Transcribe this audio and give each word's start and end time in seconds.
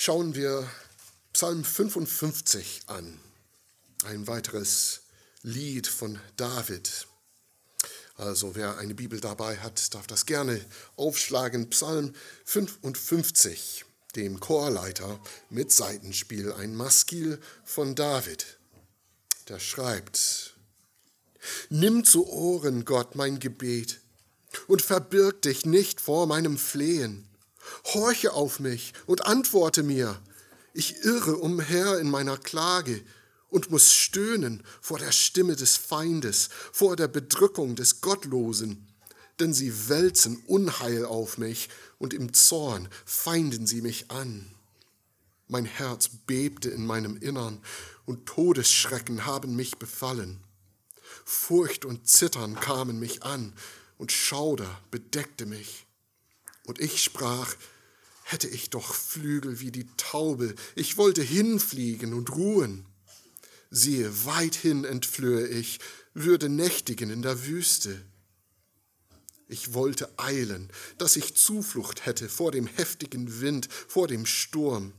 schauen 0.00 0.36
wir 0.36 0.70
Psalm 1.32 1.64
55 1.64 2.82
an, 2.86 3.18
ein 4.04 4.28
weiteres 4.28 5.00
Lied 5.42 5.88
von 5.88 6.20
David. 6.36 7.08
Also 8.14 8.54
wer 8.54 8.78
eine 8.78 8.94
Bibel 8.94 9.20
dabei 9.20 9.56
hat, 9.56 9.92
darf 9.94 10.06
das 10.06 10.24
gerne 10.24 10.64
aufschlagen. 10.94 11.68
Psalm 11.70 12.14
55, 12.44 13.84
dem 14.14 14.38
Chorleiter 14.38 15.18
mit 15.50 15.72
Seitenspiel, 15.72 16.52
ein 16.52 16.76
Maskil 16.76 17.40
von 17.64 17.96
David. 17.96 18.46
Der 19.48 19.58
schreibt, 19.58 20.54
Nimm 21.70 22.04
zu 22.04 22.28
Ohren, 22.28 22.84
Gott, 22.84 23.16
mein 23.16 23.40
Gebet 23.40 24.00
und 24.68 24.80
verbirg 24.80 25.42
dich 25.42 25.66
nicht 25.66 26.00
vor 26.00 26.28
meinem 26.28 26.56
Flehen. 26.56 27.27
Horche 27.84 28.32
auf 28.32 28.60
mich 28.60 28.92
und 29.06 29.26
antworte 29.26 29.82
mir. 29.82 30.20
Ich 30.74 31.04
irre 31.04 31.36
umher 31.36 31.98
in 31.98 32.10
meiner 32.10 32.36
Klage 32.36 33.02
und 33.50 33.70
muss 33.70 33.92
stöhnen 33.92 34.62
vor 34.80 34.98
der 34.98 35.12
Stimme 35.12 35.56
des 35.56 35.76
Feindes, 35.76 36.50
vor 36.72 36.96
der 36.96 37.08
Bedrückung 37.08 37.74
des 37.76 38.00
Gottlosen. 38.00 38.86
Denn 39.40 39.54
sie 39.54 39.88
wälzen 39.88 40.42
Unheil 40.46 41.04
auf 41.04 41.38
mich 41.38 41.68
und 41.98 42.12
im 42.12 42.32
Zorn 42.32 42.88
feinden 43.04 43.66
sie 43.66 43.82
mich 43.82 44.10
an. 44.10 44.50
Mein 45.46 45.64
Herz 45.64 46.10
bebte 46.26 46.68
in 46.68 46.84
meinem 46.84 47.16
Innern 47.16 47.62
und 48.04 48.26
Todesschrecken 48.26 49.24
haben 49.24 49.56
mich 49.56 49.78
befallen. 49.78 50.40
Furcht 51.24 51.84
und 51.84 52.06
Zittern 52.06 52.54
kamen 52.54 52.98
mich 52.98 53.22
an 53.22 53.54
und 53.96 54.12
Schauder 54.12 54.80
bedeckte 54.90 55.46
mich. 55.46 55.87
Und 56.68 56.80
ich 56.80 57.02
sprach, 57.02 57.56
hätte 58.24 58.46
ich 58.46 58.68
doch 58.68 58.92
Flügel 58.94 59.58
wie 59.58 59.72
die 59.72 59.86
Taube, 59.96 60.54
ich 60.74 60.98
wollte 60.98 61.22
hinfliegen 61.22 62.12
und 62.12 62.30
ruhen. 62.36 62.84
Siehe, 63.70 64.26
weithin 64.26 64.84
entflöhe 64.84 65.46
ich, 65.48 65.80
würde 66.12 66.50
nächtigen 66.50 67.08
in 67.08 67.22
der 67.22 67.46
Wüste. 67.46 68.04
Ich 69.46 69.72
wollte 69.72 70.10
eilen, 70.18 70.70
dass 70.98 71.16
ich 71.16 71.36
Zuflucht 71.36 72.04
hätte 72.04 72.28
vor 72.28 72.52
dem 72.52 72.66
heftigen 72.66 73.40
Wind, 73.40 73.70
vor 73.72 74.06
dem 74.06 74.26
Sturm. 74.26 74.92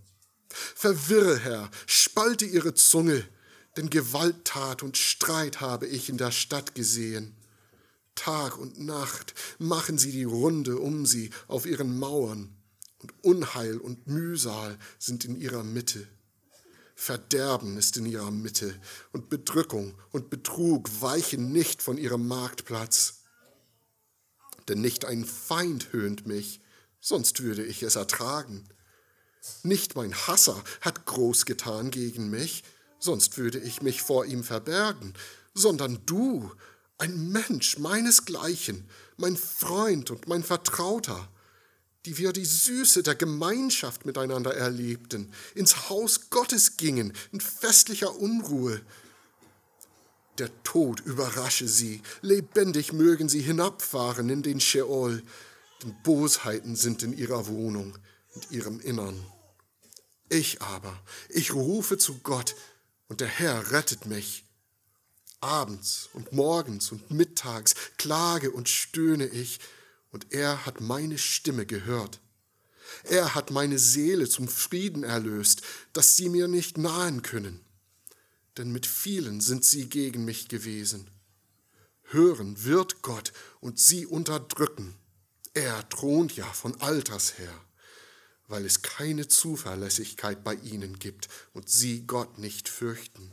Verwirre, 0.49 1.37
Herr, 1.37 1.69
spalte 1.85 2.45
ihre 2.45 2.73
Zunge, 2.73 3.23
denn 3.77 3.91
Gewalttat 3.91 4.81
und 4.81 4.97
Streit 4.97 5.61
habe 5.61 5.85
ich 5.85 6.09
in 6.09 6.17
der 6.17 6.31
Stadt 6.31 6.73
gesehen. 6.73 7.35
Tag 8.19 8.57
und 8.57 8.77
Nacht 8.77 9.33
machen 9.59 9.97
sie 9.97 10.11
die 10.11 10.25
Runde 10.25 10.77
um 10.77 11.05
sie 11.05 11.29
auf 11.47 11.65
ihren 11.65 11.97
Mauern, 11.97 12.53
und 13.01 13.13
Unheil 13.23 13.77
und 13.77 14.07
Mühsal 14.07 14.77
sind 14.97 15.23
in 15.23 15.39
ihrer 15.39 15.63
Mitte. 15.63 16.05
Verderben 16.95 17.77
ist 17.77 17.95
in 17.95 18.05
ihrer 18.05 18.29
Mitte, 18.29 18.77
und 19.13 19.29
Bedrückung 19.29 19.95
und 20.11 20.29
Betrug 20.29 20.89
weichen 21.01 21.53
nicht 21.53 21.81
von 21.81 21.97
ihrem 21.97 22.27
Marktplatz. 22.27 23.21
Denn 24.67 24.81
nicht 24.81 25.05
ein 25.05 25.23
Feind 25.23 25.93
höhnt 25.93 26.27
mich, 26.27 26.59
sonst 26.99 27.41
würde 27.41 27.63
ich 27.63 27.83
es 27.83 27.95
ertragen. 27.95 28.67
Nicht 29.63 29.95
mein 29.95 30.13
Hasser 30.13 30.61
hat 30.81 31.05
groß 31.05 31.45
getan 31.45 31.89
gegen 31.89 32.29
mich, 32.29 32.65
sonst 32.99 33.37
würde 33.37 33.59
ich 33.59 33.81
mich 33.81 34.01
vor 34.01 34.25
ihm 34.25 34.43
verbergen, 34.43 35.13
sondern 35.53 36.05
du, 36.05 36.51
ein 36.99 37.31
Mensch 37.31 37.79
meinesgleichen, 37.79 38.87
mein 39.17 39.35
Freund 39.35 40.11
und 40.11 40.27
mein 40.27 40.43
Vertrauter, 40.43 41.27
die 42.05 42.17
wir 42.17 42.33
die 42.33 42.45
Süße 42.45 43.03
der 43.03 43.15
Gemeinschaft 43.15 44.05
miteinander 44.05 44.55
erlebten, 44.55 45.33
ins 45.55 45.89
Haus 45.89 46.29
Gottes 46.29 46.77
gingen 46.77 47.13
in 47.31 47.41
festlicher 47.41 48.15
Unruhe. 48.15 48.81
Der 50.37 50.49
Tod 50.63 51.01
überrasche 51.01 51.67
sie, 51.67 52.01
lebendig 52.21 52.93
mögen 52.93 53.27
sie 53.27 53.41
hinabfahren 53.41 54.29
in 54.29 54.43
den 54.43 54.61
Scheol, 54.61 55.23
denn 55.81 55.95
Bosheiten 56.03 56.75
sind 56.75 57.03
in 57.03 57.17
ihrer 57.17 57.47
Wohnung, 57.47 57.97
in 58.35 58.57
ihrem 58.57 58.79
Innern. 58.79 59.25
Ich 60.29 60.61
aber, 60.61 61.01
ich 61.29 61.53
rufe 61.53 61.97
zu 61.97 62.19
Gott, 62.19 62.55
und 63.07 63.21
der 63.21 63.27
Herr 63.27 63.71
rettet 63.71 64.05
mich. 64.05 64.45
Abends 65.41 66.09
und 66.13 66.33
morgens 66.33 66.91
und 66.91 67.11
mittags 67.11 67.75
klage 67.97 68.51
und 68.51 68.69
stöhne 68.69 69.27
ich, 69.27 69.59
und 70.11 70.33
er 70.33 70.65
hat 70.65 70.81
meine 70.81 71.17
Stimme 71.17 71.65
gehört. 71.65 72.19
Er 73.03 73.35
hat 73.35 73.51
meine 73.51 73.77
Seele 73.77 74.27
zum 74.27 74.47
Frieden 74.47 75.03
erlöst, 75.03 75.61
dass 75.93 76.15
sie 76.15 76.29
mir 76.29 76.47
nicht 76.47 76.77
nahen 76.77 77.21
können. 77.21 77.63
Denn 78.57 78.71
mit 78.71 78.85
vielen 78.85 79.41
sind 79.41 79.63
sie 79.63 79.87
gegen 79.87 80.25
mich 80.25 80.47
gewesen. 80.47 81.09
Hören 82.03 82.63
wird 82.63 83.01
Gott 83.03 83.31
und 83.59 83.79
sie 83.79 84.05
unterdrücken. 84.05 84.95
Er 85.53 85.87
thront 85.89 86.35
ja 86.35 86.45
von 86.45 86.79
Alters 86.81 87.37
her, 87.37 87.53
weil 88.47 88.65
es 88.65 88.81
keine 88.81 89.27
Zuverlässigkeit 89.27 90.43
bei 90.43 90.55
ihnen 90.55 90.97
gibt 90.97 91.29
und 91.53 91.69
sie 91.69 92.07
Gott 92.07 92.39
nicht 92.39 92.67
fürchten. 92.67 93.31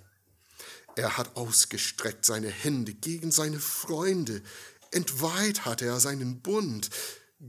Er 0.96 1.18
hat 1.18 1.36
ausgestreckt 1.36 2.24
seine 2.24 2.50
Hände 2.50 2.94
gegen 2.94 3.30
seine 3.30 3.60
Freunde. 3.60 4.42
Entweiht 4.90 5.64
hat 5.66 5.82
er 5.82 6.00
seinen 6.00 6.40
Bund. 6.40 6.90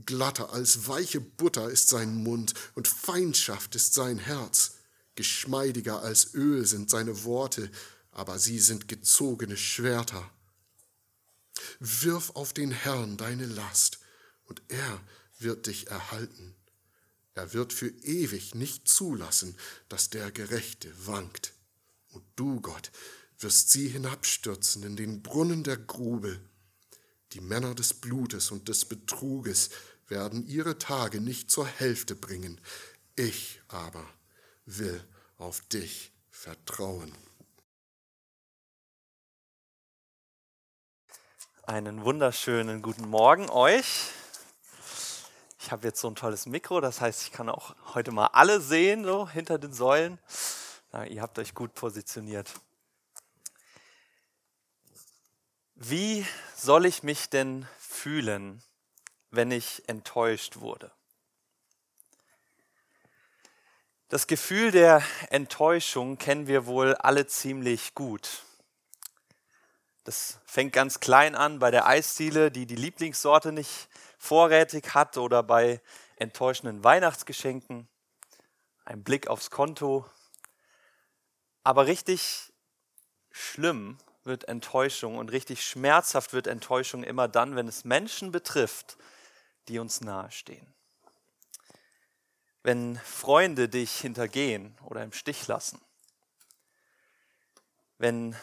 Glatter 0.04 0.52
als 0.52 0.86
weiche 0.86 1.20
Butter 1.20 1.70
ist 1.70 1.88
sein 1.88 2.14
Mund 2.22 2.52
und 2.74 2.86
Feindschaft 2.86 3.74
ist 3.74 3.94
sein 3.94 4.18
Herz. 4.18 4.74
Geschmeidiger 5.14 6.02
als 6.02 6.34
Öl 6.34 6.66
sind 6.66 6.90
seine 6.90 7.24
Worte, 7.24 7.70
aber 8.12 8.38
sie 8.38 8.60
sind 8.60 8.86
gezogene 8.86 9.56
Schwerter. 9.56 10.30
Wirf 11.80 12.30
auf 12.34 12.52
den 12.52 12.70
Herrn 12.70 13.16
deine 13.16 13.46
Last, 13.46 13.98
und 14.44 14.62
er 14.68 15.00
wird 15.38 15.66
dich 15.66 15.88
erhalten. 15.88 16.54
Er 17.34 17.52
wird 17.54 17.72
für 17.72 17.88
ewig 17.88 18.54
nicht 18.54 18.88
zulassen, 18.88 19.56
dass 19.88 20.10
der 20.10 20.30
Gerechte 20.30 20.92
wankt. 21.06 21.54
Und 22.10 22.24
du, 22.36 22.60
Gott, 22.60 22.90
wirst 23.38 23.70
sie 23.70 23.88
hinabstürzen 23.88 24.82
in 24.82 24.96
den 24.96 25.22
Brunnen 25.22 25.62
der 25.62 25.76
Grube. 25.76 26.40
Die 27.32 27.40
Männer 27.40 27.74
des 27.74 27.94
Blutes 27.94 28.50
und 28.50 28.68
des 28.68 28.84
Betruges 28.84 29.70
werden 30.08 30.46
ihre 30.46 30.78
Tage 30.78 31.20
nicht 31.20 31.50
zur 31.50 31.66
Hälfte 31.66 32.14
bringen. 32.14 32.60
Ich 33.16 33.60
aber 33.68 34.04
will 34.64 35.02
auf 35.36 35.60
dich 35.68 36.12
vertrauen. 36.30 37.12
Einen 41.64 42.02
wunderschönen 42.02 42.80
guten 42.80 43.08
Morgen 43.08 43.50
euch. 43.50 44.10
Ich 45.60 45.70
habe 45.70 45.86
jetzt 45.86 46.00
so 46.00 46.08
ein 46.08 46.14
tolles 46.14 46.46
Mikro, 46.46 46.80
das 46.80 47.02
heißt, 47.02 47.22
ich 47.24 47.32
kann 47.32 47.50
auch 47.50 47.74
heute 47.94 48.10
mal 48.10 48.28
alle 48.28 48.62
sehen, 48.62 49.04
so 49.04 49.28
hinter 49.28 49.58
den 49.58 49.74
Säulen. 49.74 50.18
Na, 50.92 51.06
ihr 51.06 51.20
habt 51.20 51.38
euch 51.38 51.54
gut 51.54 51.74
positioniert. 51.74 52.54
Wie 55.80 56.26
soll 56.56 56.86
ich 56.86 57.04
mich 57.04 57.30
denn 57.30 57.68
fühlen, 57.78 58.64
wenn 59.30 59.52
ich 59.52 59.88
enttäuscht 59.88 60.56
wurde? 60.56 60.90
Das 64.08 64.26
Gefühl 64.26 64.72
der 64.72 65.04
Enttäuschung 65.30 66.18
kennen 66.18 66.48
wir 66.48 66.66
wohl 66.66 66.96
alle 66.96 67.28
ziemlich 67.28 67.94
gut. 67.94 68.42
Das 70.02 70.40
fängt 70.46 70.72
ganz 70.72 70.98
klein 70.98 71.36
an 71.36 71.60
bei 71.60 71.70
der 71.70 71.86
Eisdiele, 71.86 72.50
die 72.50 72.66
die 72.66 72.74
Lieblingssorte 72.74 73.52
nicht 73.52 73.88
vorrätig 74.18 74.94
hat 74.94 75.16
oder 75.16 75.44
bei 75.44 75.80
enttäuschenden 76.16 76.82
Weihnachtsgeschenken, 76.82 77.86
ein 78.84 79.04
Blick 79.04 79.28
aufs 79.28 79.50
Konto. 79.50 80.10
Aber 81.62 81.86
richtig 81.86 82.52
schlimm 83.30 84.00
wird 84.24 84.48
Enttäuschung 84.48 85.16
und 85.16 85.32
richtig 85.32 85.64
schmerzhaft 85.64 86.32
wird 86.32 86.46
Enttäuschung 86.46 87.02
immer 87.02 87.28
dann, 87.28 87.56
wenn 87.56 87.68
es 87.68 87.84
Menschen 87.84 88.32
betrifft, 88.32 88.96
die 89.68 89.78
uns 89.78 90.00
nahestehen. 90.00 90.66
Wenn 92.62 92.96
Freunde 92.98 93.68
dich 93.68 93.92
hintergehen 94.00 94.76
oder 94.84 95.02
im 95.02 95.12
Stich 95.12 95.46
lassen. 95.46 95.80
Wenn 97.98 98.36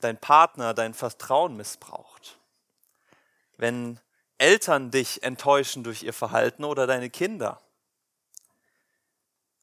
dein 0.00 0.18
Partner 0.18 0.74
dein 0.74 0.94
Vertrauen 0.94 1.56
missbraucht. 1.56 2.38
Wenn 3.56 4.00
Eltern 4.38 4.92
dich 4.92 5.24
enttäuschen 5.24 5.82
durch 5.82 6.04
ihr 6.04 6.12
Verhalten 6.12 6.64
oder 6.64 6.86
deine 6.86 7.10
Kinder. 7.10 7.60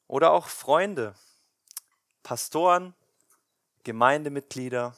Oder 0.07 0.31
auch 0.31 0.47
Freunde, 0.47 1.15
Pastoren, 2.23 2.93
Gemeindemitglieder 3.83 4.95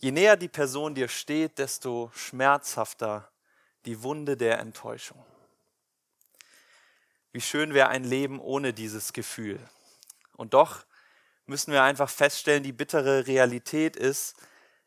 Je 0.00 0.12
näher 0.12 0.36
die 0.38 0.48
Person 0.48 0.94
dir 0.94 1.08
steht, 1.08 1.58
desto 1.58 2.10
schmerzhafter 2.14 3.30
die 3.84 4.02
Wunde 4.02 4.36
der 4.36 4.58
Enttäuschung. 4.58 5.22
Wie 7.32 7.40
schön 7.42 7.74
wäre 7.74 7.88
ein 7.88 8.04
Leben 8.04 8.40
ohne 8.40 8.72
dieses 8.72 9.12
Gefühl. 9.12 9.60
Und 10.36 10.54
doch 10.54 10.84
müssen 11.44 11.72
wir 11.72 11.82
einfach 11.82 12.08
feststellen, 12.08 12.62
die 12.62 12.72
bittere 12.72 13.26
Realität 13.26 13.94
ist, 13.94 14.36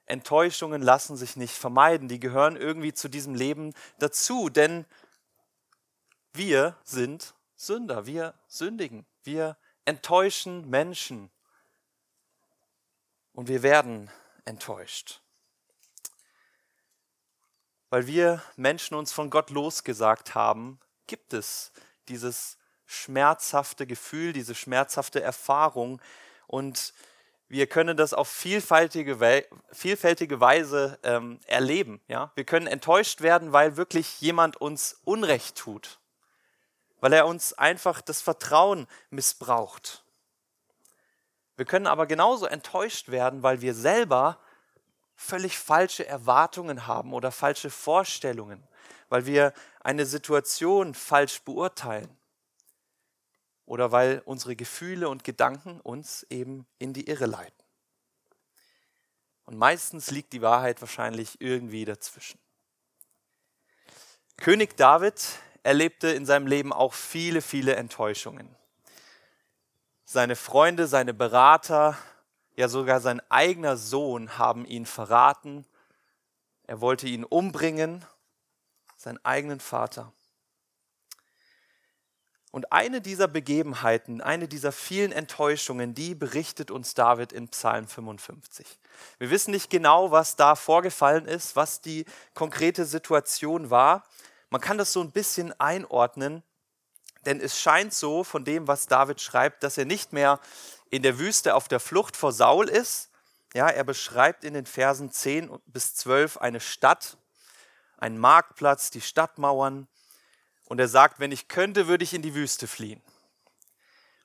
Enttäuschungen 0.06 0.81
lassen 0.81 1.15
sich 1.15 1.36
nicht 1.36 1.54
vermeiden. 1.54 2.07
Die 2.07 2.19
gehören 2.19 2.57
irgendwie 2.57 2.94
zu 2.94 3.07
diesem 3.07 3.36
Leben 3.36 3.74
dazu, 4.00 4.50
denn 4.50 4.86
wir 6.33 6.75
sind 6.83 7.36
Sünder, 7.56 8.07
wir 8.07 8.33
sündigen, 8.48 9.06
wir 9.24 9.57
enttäuschen 9.86 10.69
Menschen 10.69 11.30
und 13.33 13.48
wir 13.48 13.63
werden 13.63 14.10
enttäuscht. 14.45 15.21
Weil 17.89 18.07
wir 18.07 18.41
Menschen 18.55 18.95
uns 18.95 19.11
von 19.11 19.29
Gott 19.29 19.49
losgesagt 19.49 20.35
haben, 20.35 20.79
gibt 21.07 21.33
es 21.33 21.71
dieses 22.07 22.57
schmerzhafte 22.85 23.85
Gefühl, 23.85 24.33
diese 24.33 24.55
schmerzhafte 24.55 25.21
Erfahrung 25.21 26.01
und 26.47 26.93
wir 27.47 27.67
können 27.67 27.95
das 27.95 28.15
auf 28.15 28.29
vielfältige, 28.29 29.19
We 29.19 29.45
vielfältige 29.71 30.39
Weise 30.39 30.97
ähm, 31.03 31.39
erleben. 31.45 32.01
Ja? 32.07 32.31
Wir 32.33 32.45
können 32.45 32.65
enttäuscht 32.65 33.21
werden, 33.21 33.53
weil 33.53 33.77
wirklich 33.77 34.21
jemand 34.21 34.57
uns 34.57 34.99
Unrecht 35.03 35.55
tut, 35.55 35.99
weil 36.99 37.13
er 37.13 37.27
uns 37.27 37.53
einfach 37.53 38.01
das 38.01 38.21
Vertrauen 38.21 38.87
missbraucht. 39.11 40.03
Wir 41.55 41.65
können 41.65 41.88
aber 41.88 42.07
genauso 42.07 42.45
enttäuscht 42.45 43.09
werden, 43.09 43.44
weil 43.44 43.61
wir 43.61 43.73
selber 43.73 44.39
völlig 45.15 45.57
falsche 45.57 46.05
Erwartungen 46.07 46.88
haben 46.88 47.13
oder 47.13 47.31
falsche 47.31 47.69
Vorstellungen, 47.69 48.63
weil 49.09 49.25
wir 49.25 49.53
eine 49.81 50.05
Situation 50.05 50.95
falsch 50.95 51.41
beurteilen 51.44 52.09
oder 53.65 53.91
weil 53.91 54.21
unsere 54.25 54.55
Gefühle 54.55 55.09
und 55.09 55.23
Gedanken 55.23 55.79
uns 55.81 56.25
eben 56.29 56.65
in 56.79 56.94
die 56.94 57.07
Irre 57.07 57.27
leiten. 57.27 57.63
Und 59.45 59.57
meistens 59.57 60.09
liegt 60.09 60.33
die 60.33 60.41
Wahrheit 60.41 60.81
wahrscheinlich 60.81 61.39
irgendwie 61.39 61.85
dazwischen. 61.85 62.39
König 64.38 64.75
David 64.77 65.21
erlebte 65.63 66.09
in 66.09 66.25
seinem 66.25 66.47
Leben 66.47 66.73
auch 66.73 66.94
viele, 66.94 67.41
viele 67.41 67.75
Enttäuschungen. 67.75 68.55
Seine 70.05 70.35
Freunde, 70.35 70.88
seine 70.88 71.13
Berater, 71.13 71.97
ja 72.55 72.67
sogar 72.67 73.00
sein 73.00 73.21
eigener 73.29 73.77
Sohn 73.77 74.38
haben 74.38 74.65
ihn 74.65 74.85
verraten. 74.85 75.65
Er 76.67 76.81
wollte 76.81 77.07
ihn 77.07 77.23
umbringen, 77.23 78.05
seinen 78.97 79.23
eigenen 79.23 79.59
Vater. 79.59 80.11
Und 82.51 82.71
eine 82.71 83.01
dieser 83.01 83.27
Begebenheiten, 83.27 84.21
eine 84.21 84.47
dieser 84.47 84.71
vielen 84.71 85.11
Enttäuschungen, 85.11 85.95
die 85.95 86.13
berichtet 86.13 86.69
uns 86.69 86.94
David 86.94 87.31
in 87.33 87.47
Psalm 87.47 87.88
55. 87.88 88.77
Wir 89.17 89.31
wissen 89.31 89.50
nicht 89.50 89.71
genau, 89.71 90.11
was 90.11 90.35
da 90.35 90.55
vorgefallen 90.55 91.25
ist, 91.25 91.55
was 91.55 91.81
die 91.81 92.05
konkrete 92.35 92.85
Situation 92.85 93.71
war. 93.71 94.03
Man 94.51 94.61
kann 94.61 94.77
das 94.77 94.94
so 94.94 95.01
ein 95.01 95.11
bisschen 95.11 95.59
einordnen, 95.59 96.44
denn 97.25 97.39
es 97.39 97.59
scheint 97.59 97.93
so 97.93 98.23
von 98.23 98.45
dem, 98.45 98.67
was 98.67 98.87
David 98.87 99.21
schreibt, 99.21 99.63
dass 99.63 99.77
er 99.77 99.85
nicht 99.85 100.13
mehr 100.13 100.39
in 100.89 101.03
der 101.03 101.19
Wüste 101.19 101.55
auf 101.55 101.67
der 101.67 101.79
Flucht 101.79 102.15
vor 102.15 102.31
Saul 102.31 102.69
ist. 102.69 103.09
Ja, 103.53 103.69
er 103.69 103.83
beschreibt 103.83 104.43
in 104.43 104.53
den 104.53 104.65
Versen 104.65 105.11
10 105.11 105.59
bis 105.65 105.95
12 105.95 106.37
eine 106.37 106.59
Stadt, 106.59 107.17
einen 107.97 108.17
Marktplatz, 108.17 108.91
die 108.91 109.01
Stadtmauern, 109.01 109.87
und 110.65 110.79
er 110.79 110.87
sagt, 110.87 111.19
wenn 111.19 111.31
ich 111.31 111.47
könnte, 111.47 111.87
würde 111.87 112.03
ich 112.03 112.13
in 112.13 112.21
die 112.21 112.33
Wüste 112.33 112.67
fliehen. 112.67 113.01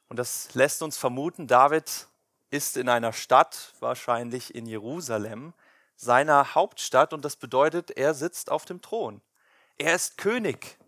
Und 0.09 0.19
das 0.19 0.55
lässt 0.55 0.83
uns 0.83 0.97
vermuten, 0.97 1.47
David 1.47 2.07
ist 2.51 2.77
in 2.77 2.89
einer 2.89 3.13
Stadt, 3.13 3.75
wahrscheinlich 3.81 4.55
in 4.55 4.67
Jerusalem, 4.67 5.53
seiner 5.97 6.55
Hauptstadt 6.55 7.13
und 7.13 7.25
das 7.25 7.37
bedeutet, 7.37 7.91
er 7.91 8.15
sitzt 8.15 8.51
auf 8.51 8.65
dem 8.65 8.81
Thron. 8.81 9.21
Er 9.77 9.95
ist 9.95 10.17
König 10.17 10.79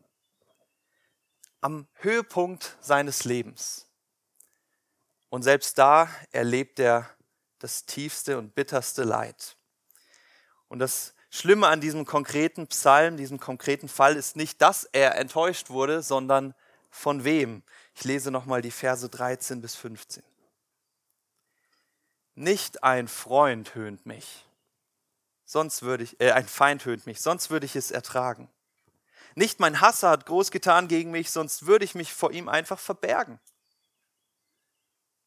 am 1.60 1.86
Höhepunkt 1.94 2.76
seines 2.80 3.24
Lebens. 3.24 3.86
Und 5.28 5.42
selbst 5.42 5.78
da 5.78 6.08
erlebt 6.32 6.78
er 6.78 7.08
das 7.58 7.84
tiefste 7.84 8.38
und 8.38 8.54
bitterste 8.54 9.04
Leid. 9.04 9.56
Und 10.68 10.78
das 10.78 11.14
Schlimme 11.30 11.68
an 11.68 11.80
diesem 11.80 12.04
konkreten 12.04 12.66
Psalm, 12.66 13.16
diesem 13.16 13.38
konkreten 13.38 13.88
Fall 13.88 14.16
ist 14.16 14.34
nicht, 14.36 14.60
dass 14.60 14.84
er 14.84 15.16
enttäuscht 15.16 15.70
wurde, 15.70 16.02
sondern 16.02 16.54
von 16.90 17.22
wem. 17.24 17.62
Ich 17.94 18.04
lese 18.04 18.30
nochmal 18.30 18.62
die 18.62 18.72
Verse 18.72 19.08
13 19.08 19.60
bis 19.60 19.76
15. 19.76 20.24
Nicht 22.34 22.82
ein 22.82 23.06
Freund 23.06 23.74
höhnt 23.74 24.06
mich, 24.06 24.44
sonst 25.44 25.82
würde 25.82 26.04
ich, 26.04 26.20
äh, 26.20 26.32
ein 26.32 26.46
Feind 26.46 26.84
höhnt 26.84 27.06
mich, 27.06 27.20
sonst 27.20 27.50
würde 27.50 27.66
ich 27.66 27.76
es 27.76 27.90
ertragen. 27.90 28.48
Nicht 29.40 29.58
mein 29.58 29.81
Hasser 29.81 30.10
hat 30.10 30.26
groß 30.26 30.50
getan 30.50 30.87
gegen 30.87 31.12
mich, 31.12 31.31
sonst 31.31 31.64
würde 31.64 31.87
ich 31.87 31.94
mich 31.94 32.12
vor 32.12 32.31
ihm 32.31 32.46
einfach 32.46 32.78
verbergen. 32.78 33.40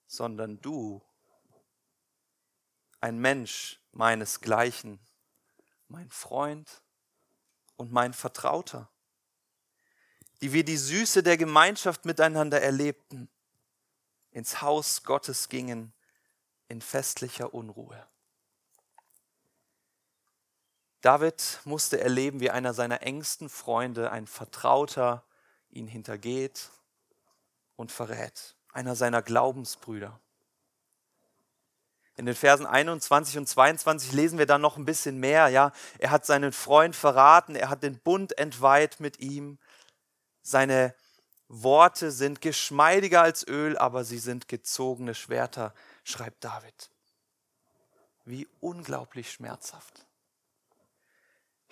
Sondern 0.05 0.61
du, 0.61 1.01
ein 3.01 3.17
Mensch 3.17 3.81
meinesgleichen, 3.91 4.99
mein 5.87 6.11
Freund 6.11 6.83
und 7.75 7.91
mein 7.91 8.13
Vertrauter, 8.13 8.87
die 10.41 10.53
wir 10.53 10.63
die 10.63 10.77
Süße 10.77 11.23
der 11.23 11.37
Gemeinschaft 11.37 12.05
miteinander 12.05 12.61
erlebten, 12.61 13.31
ins 14.29 14.61
Haus 14.61 15.01
Gottes 15.01 15.49
gingen 15.49 15.91
in 16.67 16.81
festlicher 16.81 17.51
Unruhe. 17.51 18.07
David 21.03 21.59
musste 21.65 21.99
erleben, 21.99 22.39
wie 22.39 22.49
einer 22.49 22.73
seiner 22.73 23.01
engsten 23.01 23.49
Freunde, 23.49 24.09
ein 24.09 24.25
Vertrauter, 24.25 25.25
ihn 25.69 25.85
hintergeht 25.85 26.69
und 27.75 27.91
verrät, 27.91 28.55
einer 28.71 28.95
seiner 28.95 29.21
Glaubensbrüder. 29.21 30.17
In 32.15 32.25
den 32.25 32.35
Versen 32.35 32.65
21 32.65 33.37
und 33.37 33.49
22 33.49 34.13
lesen 34.13 34.39
wir 34.39 34.45
dann 34.45 34.61
noch 34.61 34.77
ein 34.77 34.85
bisschen 34.85 35.19
mehr. 35.19 35.49
Ja, 35.49 35.73
er 35.99 36.09
hat 36.09 36.25
seinen 36.25 36.53
Freund 36.53 36.95
verraten, 36.95 37.57
er 37.57 37.69
hat 37.69 37.83
den 37.83 37.99
Bund 37.99 38.37
entweiht 38.37 39.01
mit 39.01 39.19
ihm. 39.19 39.57
Seine 40.41 40.95
Worte 41.49 42.13
sind 42.13 42.39
geschmeidiger 42.39 43.23
als 43.23 43.45
Öl, 43.45 43.77
aber 43.77 44.05
sie 44.05 44.19
sind 44.19 44.47
gezogene 44.47 45.15
Schwerter, 45.15 45.73
schreibt 46.05 46.45
David. 46.45 46.91
Wie 48.23 48.47
unglaublich 48.61 49.29
schmerzhaft. 49.29 50.05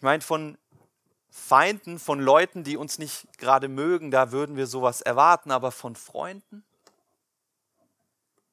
Ich 0.02 0.04
meine, 0.04 0.24
von 0.24 0.58
Feinden, 1.30 2.00
von 2.00 2.20
Leuten, 2.20 2.64
die 2.64 2.76
uns 2.76 2.98
nicht 2.98 3.38
gerade 3.38 3.68
mögen, 3.68 4.10
da 4.10 4.32
würden 4.32 4.56
wir 4.56 4.66
sowas 4.66 5.02
erwarten, 5.02 5.52
aber 5.52 5.72
von 5.72 5.96
Freunden, 5.96 6.66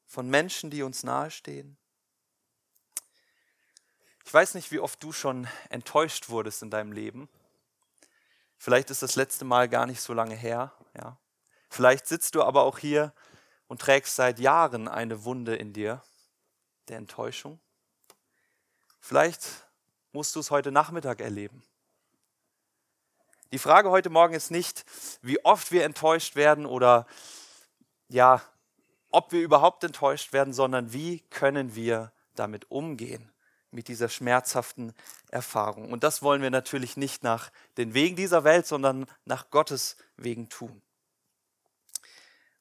von 0.05 0.29
Menschen, 0.29 0.69
die 0.69 0.83
uns 0.83 1.01
nahestehen. 1.01 1.75
Ich 4.23 4.31
weiß 4.31 4.53
nicht, 4.53 4.71
wie 4.71 4.79
oft 4.79 5.01
du 5.01 5.11
schon 5.11 5.47
enttäuscht 5.69 6.29
wurdest 6.29 6.61
in 6.61 6.69
deinem 6.69 6.91
Leben. 6.91 7.27
Vielleicht 8.59 8.91
ist 8.91 9.01
das 9.01 9.15
letzte 9.15 9.43
Mal 9.43 9.67
gar 9.67 9.87
nicht 9.87 10.01
so 10.01 10.13
lange 10.13 10.35
her. 10.35 10.71
Ja. 10.95 11.17
Vielleicht 11.71 12.05
sitzt 12.05 12.35
du 12.35 12.43
aber 12.43 12.61
auch 12.61 12.77
hier 12.77 13.11
und 13.67 13.81
trägst 13.81 14.15
seit 14.15 14.37
Jahren 14.37 14.87
eine 14.87 15.23
Wunde 15.23 15.55
in 15.55 15.73
dir, 15.73 16.03
der 16.89 16.97
Enttäuschung. 16.97 17.59
Vielleicht 18.99 19.67
musst 20.11 20.35
du 20.35 20.39
es 20.39 20.51
heute 20.51 20.71
Nachmittag 20.71 21.21
erleben. 21.21 21.63
Die 23.51 23.59
Frage 23.59 23.89
heute 23.89 24.09
Morgen 24.09 24.35
ist 24.35 24.51
nicht, 24.51 24.85
wie 25.21 25.43
oft 25.43 25.71
wir 25.71 25.83
enttäuscht 25.83 26.35
werden 26.35 26.65
oder 26.65 27.07
ja, 28.07 28.41
ob 29.09 29.31
wir 29.31 29.41
überhaupt 29.41 29.83
enttäuscht 29.83 30.33
werden, 30.33 30.53
sondern 30.53 30.93
wie 30.93 31.21
können 31.29 31.73
wir 31.73 32.11
damit 32.35 32.69
umgehen, 32.69 33.31
mit 33.71 33.87
dieser 33.87 34.09
schmerzhaften 34.09 34.93
Erfahrung. 35.29 35.91
Und 35.91 36.03
das 36.03 36.21
wollen 36.21 36.41
wir 36.41 36.51
natürlich 36.51 36.97
nicht 36.97 37.23
nach 37.23 37.51
den 37.77 37.93
Wegen 37.93 38.15
dieser 38.15 38.43
Welt, 38.43 38.67
sondern 38.67 39.05
nach 39.25 39.49
Gottes 39.49 39.97
Wegen 40.17 40.49
tun. 40.49 40.81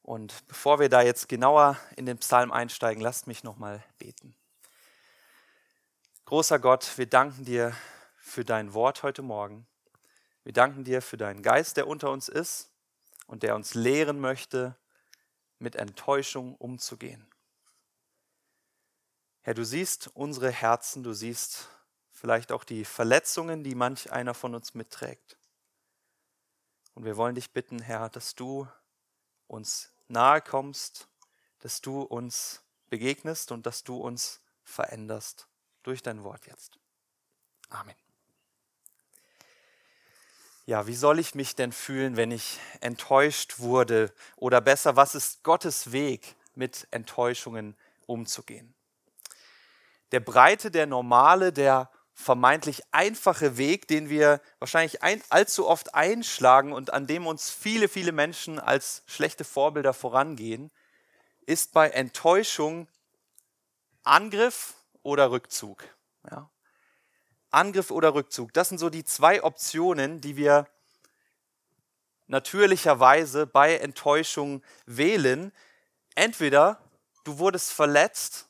Und 0.03 0.47
bevor 0.49 0.81
wir 0.81 0.89
da 0.89 1.03
jetzt 1.03 1.29
genauer 1.29 1.77
in 1.97 2.07
den 2.07 2.17
Psalm 2.17 2.51
einsteigen, 2.51 3.03
lasst 3.03 3.27
mich 3.27 3.45
nochmal 3.45 3.85
beten. 3.99 4.35
Großer 6.29 6.59
Gott, 6.59 6.99
wir 6.99 7.07
danken 7.07 7.47
dir 7.47 7.75
für 8.19 8.45
dein 8.45 8.75
Wort 8.75 9.03
heute 9.03 9.23
Morgen. 9.23 9.67
Wir 10.45 10.53
danken 10.53 10.85
dir 10.85 11.01
für 11.01 11.17
deinen 11.17 11.43
Geist, 11.43 11.79
der 11.79 11.87
unter 11.87 12.11
uns 12.11 12.29
ist 12.29 12.71
und 13.27 13.43
der 13.43 13.55
uns 13.55 13.73
lehren 13.73 14.21
möchte, 14.21 14.77
mit 15.59 15.75
Enttäuschung 15.75 16.55
umzugehen. 16.57 17.27
Herr, 19.41 19.55
du 19.55 19.65
siehst 19.65 20.09
unsere 20.09 20.51
Herzen, 20.51 21.03
du 21.03 21.15
siehst 21.15 21.71
vielleicht 22.11 22.53
auch 22.53 22.65
die 22.65 22.85
Verletzungen, 22.85 23.65
die 23.65 23.75
manch 23.75 24.13
einer 24.13 24.35
von 24.35 24.55
uns 24.55 24.75
mitträgt. 24.75 25.39
Und 26.93 27.07
wir 27.07 27.17
wollen 27.17 27.37
dich 27.37 27.55
bitten, 27.55 27.79
Herr, 27.79 28.11
dass 28.11 28.35
du 28.35 28.69
uns 29.47 29.95
nahe 30.09 30.43
kommst, 30.43 31.09
dass 31.61 31.81
du 31.81 32.03
uns 32.03 32.61
begegnest 32.91 33.51
und 33.51 33.65
dass 33.65 33.83
du 33.83 33.97
uns 33.97 34.43
veränderst 34.63 35.49
durch 35.89 36.03
dein 36.03 36.23
Wort 36.23 36.47
jetzt. 36.47 36.79
Amen. 37.71 37.95
Ja, 40.67 40.87
wie 40.87 40.95
soll 40.95 41.19
ich 41.19 41.35
mich 41.35 41.57
denn 41.57 41.73
fühlen, 41.73 42.19
wenn 42.19 42.31
ich 42.31 42.61
enttäuscht 42.83 43.59
wurde? 43.59 44.13
Oder 44.37 44.61
besser, 44.61 44.97
was 44.97 45.15
ist 45.15 45.43
Gottes 45.45 45.91
Weg, 45.91 46.37
mit 46.55 46.87
Enttäuschungen 46.91 47.75
umzugehen? 48.05 48.75
Der 50.13 50.21
breite, 50.21 50.71
der 50.71 50.85
normale, 50.85 51.55
der 51.55 51.91
vermeintlich 52.13 52.83
einfache 52.91 53.57
Weg, 53.57 53.89
den 53.89 54.11
wir 54.11 54.43
wahrscheinlich 54.59 55.03
ein, 55.03 55.23
allzu 55.31 55.67
oft 55.67 55.95
einschlagen 55.95 56.75
und 56.75 56.93
an 56.93 57.07
dem 57.07 57.27
uns 57.27 57.49
viele, 57.49 57.89
viele 57.89 58.13
Menschen 58.13 58.59
als 58.59 59.05
schlechte 59.07 59.45
Vorbilder 59.45 59.95
vorangehen, 59.95 60.71
ist 61.47 61.73
bei 61.73 61.89
Enttäuschung 61.89 62.89
Angriff 64.03 64.78
oder 65.03 65.31
Rückzug. 65.31 65.85
Ja. 66.31 66.51
Angriff 67.51 67.91
oder 67.91 68.15
Rückzug, 68.15 68.53
das 68.53 68.69
sind 68.69 68.79
so 68.79 68.91
die 68.91 69.05
zwei 69.05 69.43
Optionen, 69.43 70.21
die 70.21 70.37
wir 70.37 70.67
natürlicherweise 72.27 73.47
bei 73.47 73.77
Enttäuschung 73.77 74.63
wählen. 74.87 75.53
Entweder 76.15 76.81
du 77.25 77.39
wurdest 77.39 77.73
verletzt 77.73 78.49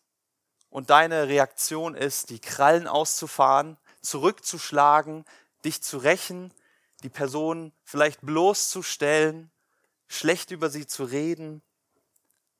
und 0.70 0.90
deine 0.90 1.28
Reaktion 1.28 1.94
ist, 1.94 2.30
die 2.30 2.40
Krallen 2.40 2.86
auszufahren, 2.86 3.78
zurückzuschlagen, 4.02 5.24
dich 5.64 5.82
zu 5.82 5.98
rächen, 5.98 6.52
die 7.02 7.08
Person 7.08 7.72
vielleicht 7.84 8.20
bloßzustellen, 8.22 9.50
schlecht 10.08 10.50
über 10.50 10.70
sie 10.70 10.86
zu 10.86 11.04
reden, 11.04 11.62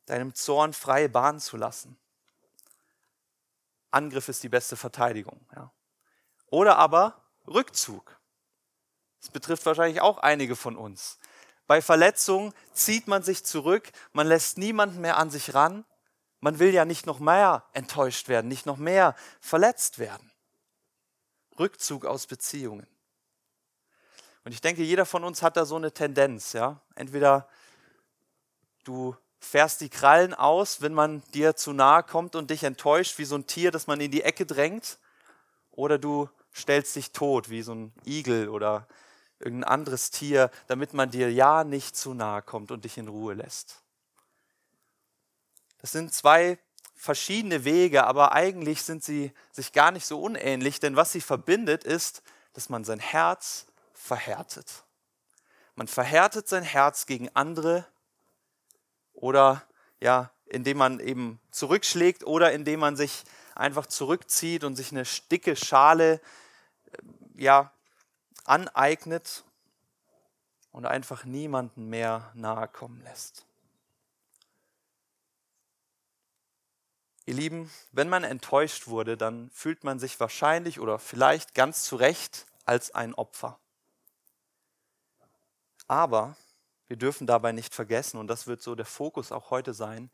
deinem 0.07 0.35
Zorn 0.35 0.73
freie 0.73 1.09
Bahn 1.09 1.40
zu 1.40 1.57
lassen. 1.57 1.99
Angriff 3.90 4.28
ist 4.28 4.42
die 4.42 4.49
beste 4.49 4.76
Verteidigung. 4.76 5.47
Ja. 5.54 5.73
Oder 6.47 6.76
aber 6.76 7.23
Rückzug. 7.47 8.18
Das 9.21 9.30
betrifft 9.30 9.66
wahrscheinlich 9.66 10.00
auch 10.00 10.18
einige 10.18 10.57
von 10.57 10.76
uns. 10.76 11.18
Bei 11.66 11.83
Verletzungen 11.83 12.54
zieht 12.73 13.09
man 13.09 13.23
sich 13.23 13.45
zurück, 13.45 13.90
man 14.12 14.26
lässt 14.26 14.59
niemanden 14.59 15.00
mehr 15.00 15.18
an 15.18 15.30
sich 15.30 15.54
ran 15.54 15.85
man 16.40 16.59
will 16.59 16.73
ja 16.73 16.85
nicht 16.85 17.07
noch 17.07 17.18
mehr 17.18 17.64
enttäuscht 17.73 18.28
werden, 18.28 18.49
nicht 18.49 18.66
noch 18.66 18.76
mehr 18.76 19.14
verletzt 19.40 19.99
werden. 19.99 20.30
Rückzug 21.59 22.04
aus 22.04 22.26
Beziehungen. 22.26 22.87
Und 24.45 24.52
ich 24.52 24.61
denke, 24.61 24.83
jeder 24.83 25.04
von 25.04 25.25
uns 25.25 25.42
hat 25.42 25.57
da 25.57 25.66
so 25.66 25.76
eine 25.76 25.92
Tendenz, 25.92 26.52
ja. 26.52 26.80
Entweder 26.95 27.49
du 28.85 29.16
fährst 29.40 29.80
die 29.80 29.88
Krallen 29.88 30.35
aus, 30.35 30.80
wenn 30.80 30.95
man 30.95 31.23
dir 31.35 31.57
zu 31.57 31.73
nahe 31.73 32.02
kommt 32.02 32.35
und 32.35 32.50
dich 32.50 32.64
enttäuscht, 32.64 33.18
wie 33.18 33.25
so 33.25 33.37
ein 33.37 33.47
Tier, 33.47 33.71
das 33.71 33.87
man 33.87 34.00
in 34.00 34.11
die 34.11 34.23
Ecke 34.23 34.47
drängt, 34.47 34.99
oder 35.71 35.99
du 35.99 36.28
stellst 36.54 36.97
dich 36.97 37.12
tot, 37.12 37.50
wie 37.50 37.62
so 37.62 37.73
ein 37.75 37.92
Igel 38.04 38.49
oder 38.49 38.88
irgendein 39.38 39.71
anderes 39.71 40.11
Tier, 40.11 40.50
damit 40.66 40.92
man 40.92 41.11
dir 41.11 41.33
ja 41.33 41.62
nicht 41.62 41.97
zu 41.97 42.14
nahe 42.14 42.42
kommt 42.42 42.73
und 42.73 42.85
dich 42.85 42.99
in 42.99 43.09
Ruhe 43.09 43.35
lässt. 43.35 43.83
Das 45.80 45.92
sind 45.92 46.12
zwei 46.12 46.59
verschiedene 46.97 47.64
Wege, 47.64 48.04
aber 48.04 48.33
eigentlich 48.33 48.83
sind 48.83 49.04
sie 49.04 49.33
sich 49.52 49.73
gar 49.73 49.92
nicht 49.92 50.07
so 50.07 50.21
unähnlich, 50.21 50.80
denn 50.80 50.97
was 50.97 51.12
sie 51.12 51.21
verbindet 51.21 51.85
ist, 51.85 52.23
dass 52.54 52.68
man 52.68 52.83
sein 52.83 52.99
Herz 52.99 53.66
verhärtet. 53.92 54.83
Man 55.76 55.87
verhärtet 55.87 56.49
sein 56.49 56.64
Herz 56.64 57.07
gegen 57.07 57.28
andere 57.35 57.87
oder 59.20 59.62
ja, 60.00 60.30
indem 60.46 60.78
man 60.78 61.00
eben 61.00 61.40
zurückschlägt 61.50 62.25
oder 62.25 62.52
indem 62.52 62.80
man 62.80 62.96
sich 62.96 63.25
einfach 63.54 63.87
zurückzieht 63.87 64.64
und 64.64 64.76
sich 64.76 64.92
eine 64.92 65.02
dicke 65.30 65.56
Schale 65.56 66.20
äh, 66.92 67.42
ja, 67.42 67.72
aneignet 68.44 69.44
und 70.70 70.87
einfach 70.87 71.25
niemanden 71.25 71.88
mehr 71.88 72.30
nahe 72.34 72.68
kommen 72.68 73.02
lässt. 73.02 73.44
Ihr 77.26 77.34
Lieben, 77.34 77.70
wenn 77.92 78.08
man 78.08 78.25
enttäuscht 78.25 78.87
wurde, 78.87 79.18
dann 79.18 79.50
fühlt 79.50 79.84
man 79.84 79.98
sich 79.98 80.18
wahrscheinlich 80.18 80.80
oder 80.80 80.98
vielleicht 80.98 81.54
ganz 81.54 81.82
zu 81.84 81.96
Recht 81.96 82.46
als 82.64 82.94
ein 82.94 83.14
Opfer. 83.14 83.58
Aber 85.87 86.37
wir 86.88 86.97
dürfen 86.97 87.26
dabei 87.26 87.52
nicht 87.52 87.75
vergessen, 87.75 88.18
und 88.18 88.26
das 88.26 88.47
wird 88.47 88.62
so 88.62 88.75
der 88.75 88.87
Fokus 88.87 89.30
auch 89.30 89.50
heute 89.50 89.75
sein, 89.75 90.11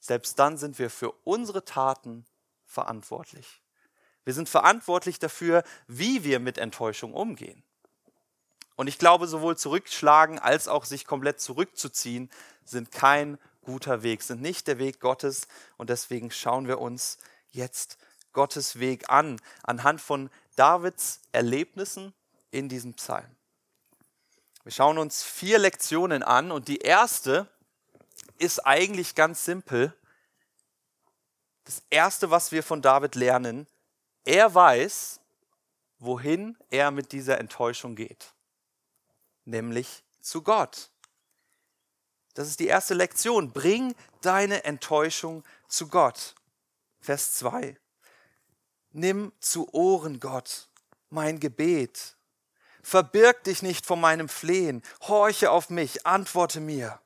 selbst 0.00 0.38
dann 0.38 0.58
sind 0.58 0.78
wir 0.78 0.90
für 0.90 1.12
unsere 1.24 1.64
Taten 1.64 2.26
verantwortlich. 2.66 3.62
Wir 4.24 4.34
sind 4.34 4.48
verantwortlich 4.48 5.18
dafür, 5.18 5.62
wie 5.86 6.24
wir 6.24 6.40
mit 6.40 6.58
Enttäuschung 6.58 7.14
umgehen. 7.14 7.62
Und 8.76 8.88
ich 8.88 8.98
glaube, 8.98 9.28
sowohl 9.28 9.56
zurückschlagen 9.56 10.38
als 10.38 10.66
auch 10.66 10.84
sich 10.84 11.06
komplett 11.06 11.40
zurückzuziehen 11.40 12.30
sind 12.64 12.90
kein 12.90 13.38
guter 13.62 14.02
Weg, 14.02 14.22
sind 14.22 14.42
nicht 14.42 14.66
der 14.66 14.78
Weg 14.78 15.00
Gottes. 15.00 15.46
Und 15.76 15.90
deswegen 15.90 16.30
schauen 16.30 16.66
wir 16.66 16.80
uns 16.80 17.18
jetzt 17.50 17.98
Gottes 18.32 18.80
Weg 18.80 19.10
an, 19.10 19.40
anhand 19.62 20.00
von 20.00 20.28
Davids 20.56 21.20
Erlebnissen 21.32 22.12
in 22.50 22.68
diesem 22.68 22.94
Psalm. 22.94 23.36
Wir 24.64 24.72
schauen 24.72 24.96
uns 24.96 25.22
vier 25.22 25.58
Lektionen 25.58 26.22
an 26.22 26.50
und 26.50 26.68
die 26.68 26.78
erste 26.78 27.46
ist 28.38 28.66
eigentlich 28.66 29.14
ganz 29.14 29.44
simpel. 29.44 29.94
Das 31.64 31.82
erste, 31.90 32.30
was 32.30 32.50
wir 32.50 32.62
von 32.62 32.80
David 32.80 33.14
lernen, 33.14 33.66
er 34.24 34.54
weiß, 34.54 35.20
wohin 35.98 36.56
er 36.70 36.90
mit 36.90 37.12
dieser 37.12 37.38
Enttäuschung 37.38 37.94
geht, 37.94 38.32
nämlich 39.44 40.02
zu 40.22 40.42
Gott. 40.42 40.90
Das 42.32 42.48
ist 42.48 42.58
die 42.58 42.66
erste 42.66 42.94
Lektion. 42.94 43.52
Bring 43.52 43.94
deine 44.22 44.64
Enttäuschung 44.64 45.44
zu 45.68 45.88
Gott. 45.88 46.34
Vers 47.00 47.34
2. 47.34 47.76
Nimm 48.92 49.32
zu 49.40 49.72
Ohren, 49.74 50.20
Gott, 50.20 50.68
mein 51.10 51.38
Gebet. 51.38 52.13
Verbirg 52.84 53.42
dich 53.44 53.62
nicht 53.62 53.86
vor 53.86 53.96
meinem 53.96 54.28
Flehen. 54.28 54.82
Horche 55.00 55.50
auf 55.50 55.70
mich, 55.70 56.06
antworte 56.06 56.60
mir. 56.60 57.00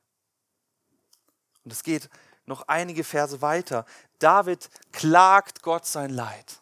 Und 1.63 1.71
es 1.71 1.83
geht 1.83 2.09
noch 2.45 2.67
einige 2.67 3.05
Verse 3.05 3.41
weiter. 3.41 3.85
David 4.19 4.69
klagt 4.91 5.61
Gott 5.61 5.85
sein 5.85 6.09
Leid. 6.09 6.61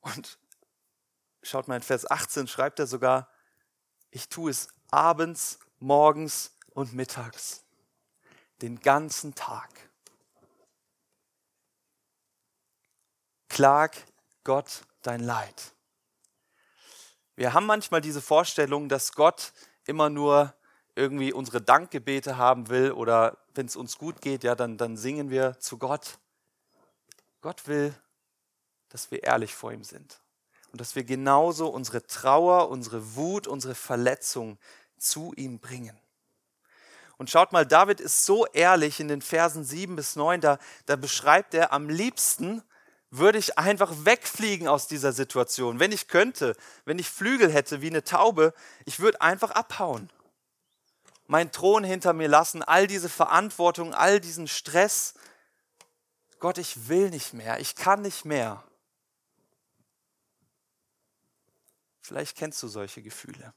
Und 0.00 0.38
schaut 1.42 1.66
mal 1.66 1.76
in 1.76 1.82
Vers 1.82 2.08
18, 2.08 2.46
schreibt 2.46 2.78
er 2.78 2.86
sogar, 2.86 3.28
ich 4.10 4.28
tue 4.28 4.50
es 4.50 4.68
abends, 4.90 5.58
morgens 5.80 6.56
und 6.70 6.92
mittags. 6.92 7.64
Den 8.62 8.78
ganzen 8.80 9.34
Tag. 9.34 9.70
Klag 13.54 13.92
Gott 14.42 14.82
dein 15.02 15.20
Leid. 15.20 15.74
Wir 17.36 17.52
haben 17.52 17.66
manchmal 17.66 18.00
diese 18.00 18.20
Vorstellung, 18.20 18.88
dass 18.88 19.12
Gott 19.12 19.52
immer 19.86 20.10
nur 20.10 20.52
irgendwie 20.96 21.32
unsere 21.32 21.62
Dankgebete 21.62 22.36
haben 22.36 22.68
will 22.68 22.90
oder 22.90 23.38
wenn 23.54 23.66
es 23.66 23.76
uns 23.76 23.96
gut 23.96 24.20
geht, 24.20 24.42
ja, 24.42 24.56
dann, 24.56 24.76
dann 24.76 24.96
singen 24.96 25.30
wir 25.30 25.60
zu 25.60 25.78
Gott. 25.78 26.18
Gott 27.42 27.68
will, 27.68 27.94
dass 28.88 29.12
wir 29.12 29.22
ehrlich 29.22 29.54
vor 29.54 29.70
ihm 29.70 29.84
sind 29.84 30.18
und 30.72 30.80
dass 30.80 30.96
wir 30.96 31.04
genauso 31.04 31.68
unsere 31.68 32.04
Trauer, 32.08 32.70
unsere 32.70 33.14
Wut, 33.14 33.46
unsere 33.46 33.76
Verletzung 33.76 34.58
zu 34.98 35.32
ihm 35.36 35.60
bringen. 35.60 35.96
Und 37.18 37.30
schaut 37.30 37.52
mal, 37.52 37.64
David 37.64 38.00
ist 38.00 38.26
so 38.26 38.46
ehrlich 38.46 38.98
in 38.98 39.06
den 39.06 39.22
Versen 39.22 39.62
7 39.62 39.94
bis 39.94 40.16
9, 40.16 40.40
da, 40.40 40.58
da 40.86 40.96
beschreibt 40.96 41.54
er, 41.54 41.72
am 41.72 41.88
liebsten 41.88 42.60
würde 43.16 43.38
ich 43.38 43.58
einfach 43.58 43.92
wegfliegen 44.04 44.66
aus 44.66 44.88
dieser 44.88 45.12
Situation. 45.12 45.78
Wenn 45.78 45.92
ich 45.92 46.08
könnte, 46.08 46.56
wenn 46.84 46.98
ich 46.98 47.08
Flügel 47.08 47.50
hätte 47.50 47.80
wie 47.80 47.86
eine 47.86 48.02
Taube, 48.02 48.52
ich 48.86 48.98
würde 48.98 49.20
einfach 49.20 49.52
abhauen. 49.52 50.10
Mein 51.26 51.52
Thron 51.52 51.84
hinter 51.84 52.12
mir 52.12 52.28
lassen, 52.28 52.62
all 52.62 52.86
diese 52.86 53.08
Verantwortung, 53.08 53.94
all 53.94 54.20
diesen 54.20 54.48
Stress. 54.48 55.14
Gott, 56.40 56.58
ich 56.58 56.88
will 56.88 57.10
nicht 57.10 57.34
mehr, 57.34 57.60
ich 57.60 57.76
kann 57.76 58.02
nicht 58.02 58.24
mehr. 58.24 58.64
Vielleicht 62.00 62.36
kennst 62.36 62.62
du 62.62 62.68
solche 62.68 63.00
Gefühle. 63.00 63.54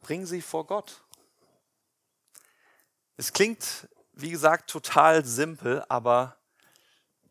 Bring 0.00 0.26
sie 0.26 0.42
vor 0.42 0.66
Gott. 0.66 1.02
Es 3.16 3.32
klingt, 3.32 3.88
wie 4.12 4.30
gesagt, 4.30 4.70
total 4.70 5.24
simpel, 5.24 5.84
aber 5.88 6.36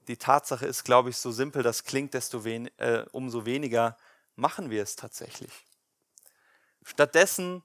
die 0.07 0.17
Tatsache 0.17 0.65
ist, 0.65 0.83
glaube 0.83 1.09
ich, 1.09 1.17
so 1.17 1.31
simpel 1.31 1.63
das 1.63 1.83
klingt, 1.83 2.13
desto 2.13 2.43
wen 2.43 2.67
äh, 2.77 3.05
umso 3.11 3.45
weniger 3.45 3.97
machen 4.35 4.69
wir 4.69 4.83
es 4.83 4.95
tatsächlich? 4.95 5.51
Stattdessen, 6.83 7.63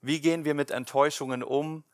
wie 0.00 0.20
gehen 0.20 0.44
wir 0.44 0.54
mit 0.54 0.70
Enttäuschungen 0.70 1.42
um? 1.42 1.84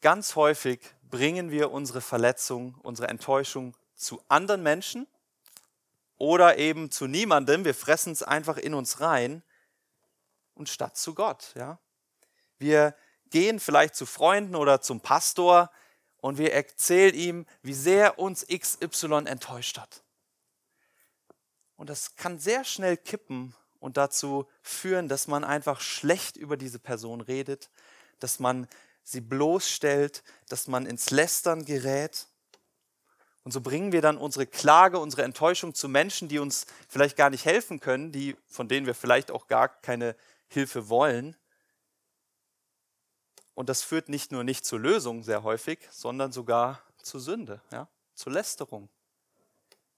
Ganz 0.00 0.34
häufig 0.34 0.80
bringen 1.02 1.50
wir 1.50 1.70
unsere 1.70 2.00
Verletzung, 2.00 2.74
unsere 2.82 3.08
Enttäuschung 3.08 3.76
zu 3.94 4.22
anderen 4.28 4.62
Menschen 4.62 5.06
oder 6.16 6.58
eben 6.58 6.90
zu 6.90 7.06
niemandem. 7.06 7.64
Wir 7.64 7.74
fressen 7.74 8.12
es 8.12 8.22
einfach 8.22 8.56
in 8.56 8.74
uns 8.74 9.00
rein 9.00 9.42
und 10.54 10.68
statt 10.68 10.96
zu 10.96 11.14
Gott. 11.14 11.52
Ja? 11.54 11.78
Wir 12.58 12.94
gehen 13.30 13.60
vielleicht 13.60 13.94
zu 13.94 14.06
Freunden 14.06 14.54
oder 14.54 14.80
zum 14.80 15.00
Pastor 15.00 15.70
und 16.20 16.38
wir 16.38 16.52
erzählen 16.52 17.14
ihm, 17.14 17.46
wie 17.62 17.74
sehr 17.74 18.18
uns 18.18 18.46
XY 18.46 19.24
enttäuscht 19.26 19.78
hat. 19.78 20.02
Und 21.76 21.88
das 21.88 22.16
kann 22.16 22.38
sehr 22.38 22.64
schnell 22.64 22.96
kippen 22.96 23.54
und 23.78 23.96
dazu 23.96 24.46
führen, 24.62 25.08
dass 25.08 25.26
man 25.26 25.44
einfach 25.44 25.80
schlecht 25.80 26.36
über 26.36 26.56
diese 26.56 26.78
Person 26.78 27.22
redet, 27.22 27.70
dass 28.18 28.38
man 28.38 28.68
sie 29.02 29.22
bloßstellt, 29.22 30.22
dass 30.48 30.68
man 30.68 30.86
ins 30.86 31.10
Lästern 31.10 31.64
gerät. 31.64 32.26
Und 33.42 33.52
so 33.52 33.62
bringen 33.62 33.92
wir 33.92 34.02
dann 34.02 34.18
unsere 34.18 34.46
Klage, 34.46 34.98
unsere 34.98 35.22
Enttäuschung 35.22 35.74
zu 35.74 35.88
Menschen, 35.88 36.28
die 36.28 36.38
uns 36.38 36.66
vielleicht 36.88 37.16
gar 37.16 37.30
nicht 37.30 37.46
helfen 37.46 37.80
können, 37.80 38.12
die, 38.12 38.36
von 38.46 38.68
denen 38.68 38.86
wir 38.86 38.94
vielleicht 38.94 39.30
auch 39.30 39.46
gar 39.46 39.68
keine 39.68 40.14
Hilfe 40.48 40.90
wollen. 40.90 41.34
Und 43.60 43.68
das 43.68 43.82
führt 43.82 44.08
nicht 44.08 44.32
nur 44.32 44.42
nicht 44.42 44.64
zur 44.64 44.80
Lösung 44.80 45.22
sehr 45.22 45.42
häufig, 45.42 45.80
sondern 45.90 46.32
sogar 46.32 46.80
zur 47.02 47.20
Sünde, 47.20 47.60
ja, 47.70 47.88
zur 48.14 48.32
Lästerung, 48.32 48.88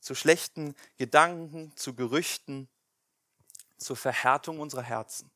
zu 0.01 0.17
schlechten 0.17 0.75
Gedanken, 0.97 1.73
zu 1.77 1.95
Gerüchten, 1.95 2.69
zur 3.79 3.95
Verhärtung 3.95 4.59
unserer 4.59 4.83
Herzen. 4.83 5.31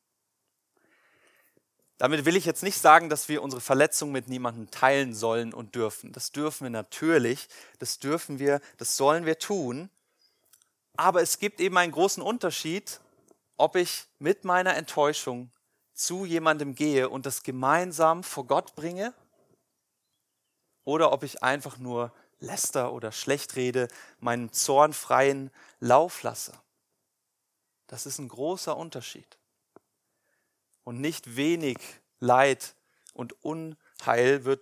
Damit 1.97 2.25
will 2.25 2.35
ich 2.35 2.43
jetzt 2.43 2.63
nicht 2.63 2.81
sagen, 2.81 3.09
dass 3.09 3.29
wir 3.29 3.41
unsere 3.41 3.61
Verletzung 3.61 4.11
mit 4.11 4.27
niemandem 4.27 4.69
teilen 4.71 5.15
sollen 5.15 5.53
und 5.53 5.75
dürfen. 5.75 6.11
Das 6.11 6.33
dürfen 6.33 6.65
wir 6.65 6.69
natürlich, 6.69 7.47
das 7.79 7.97
dürfen 7.99 8.39
wir, 8.39 8.59
das 8.75 8.97
sollen 8.97 9.25
wir 9.25 9.39
tun. 9.39 9.89
Aber 10.97 11.21
es 11.21 11.39
gibt 11.39 11.61
eben 11.61 11.77
einen 11.77 11.93
großen 11.93 12.21
Unterschied, 12.21 12.99
ob 13.55 13.77
ich 13.77 14.03
mit 14.19 14.43
meiner 14.43 14.75
Enttäuschung 14.75 15.49
zu 15.97 16.25
jemandem 16.25 16.75
gehe 16.75 17.09
und 17.09 17.25
das 17.25 17.43
gemeinsam 17.43 18.23
vor 18.23 18.45
Gott 18.45 18.75
bringe 18.75 19.13
oder 20.83 21.11
ob 21.11 21.23
ich 21.23 21.43
einfach 21.43 21.79
nur 21.79 22.13
läster 22.39 22.93
oder 22.93 23.11
schlecht 23.11 23.55
rede, 23.55 23.87
meinen 24.19 24.53
Zorn 24.53 24.93
freien 24.93 25.49
Lauf 25.79 26.21
lasse. 26.21 26.53
Das 27.87 28.05
ist 28.05 28.19
ein 28.19 28.27
großer 28.27 28.77
Unterschied. 28.77 29.37
Und 30.83 31.01
nicht 31.01 31.35
wenig 31.35 31.77
Leid 32.19 32.75
und 33.13 33.43
Unheil 33.43 34.45
wird 34.45 34.61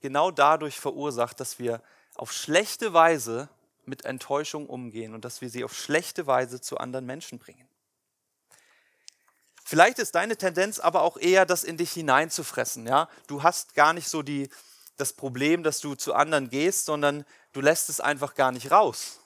genau 0.00 0.32
dadurch 0.32 0.80
verursacht, 0.80 1.38
dass 1.38 1.60
wir 1.60 1.80
auf 2.16 2.32
schlechte 2.32 2.92
Weise 2.92 3.48
mit 3.84 4.04
Enttäuschung 4.04 4.66
umgehen 4.66 5.14
und 5.14 5.24
dass 5.24 5.40
wir 5.40 5.50
sie 5.50 5.62
auf 5.62 5.74
schlechte 5.74 6.26
Weise 6.26 6.60
zu 6.60 6.78
anderen 6.78 7.06
Menschen 7.06 7.38
bringen. 7.38 7.68
Vielleicht 9.72 9.98
ist 10.00 10.16
deine 10.16 10.36
Tendenz 10.36 10.80
aber 10.80 11.00
auch 11.00 11.16
eher, 11.16 11.46
das 11.46 11.64
in 11.64 11.78
dich 11.78 11.92
hineinzufressen. 11.92 12.86
Ja? 12.86 13.08
Du 13.26 13.42
hast 13.42 13.74
gar 13.74 13.94
nicht 13.94 14.06
so 14.06 14.20
die, 14.20 14.50
das 14.98 15.14
Problem, 15.14 15.62
dass 15.62 15.80
du 15.80 15.94
zu 15.94 16.12
anderen 16.12 16.50
gehst, 16.50 16.84
sondern 16.84 17.24
du 17.54 17.62
lässt 17.62 17.88
es 17.88 17.98
einfach 17.98 18.34
gar 18.34 18.52
nicht 18.52 18.70
raus. 18.70 19.20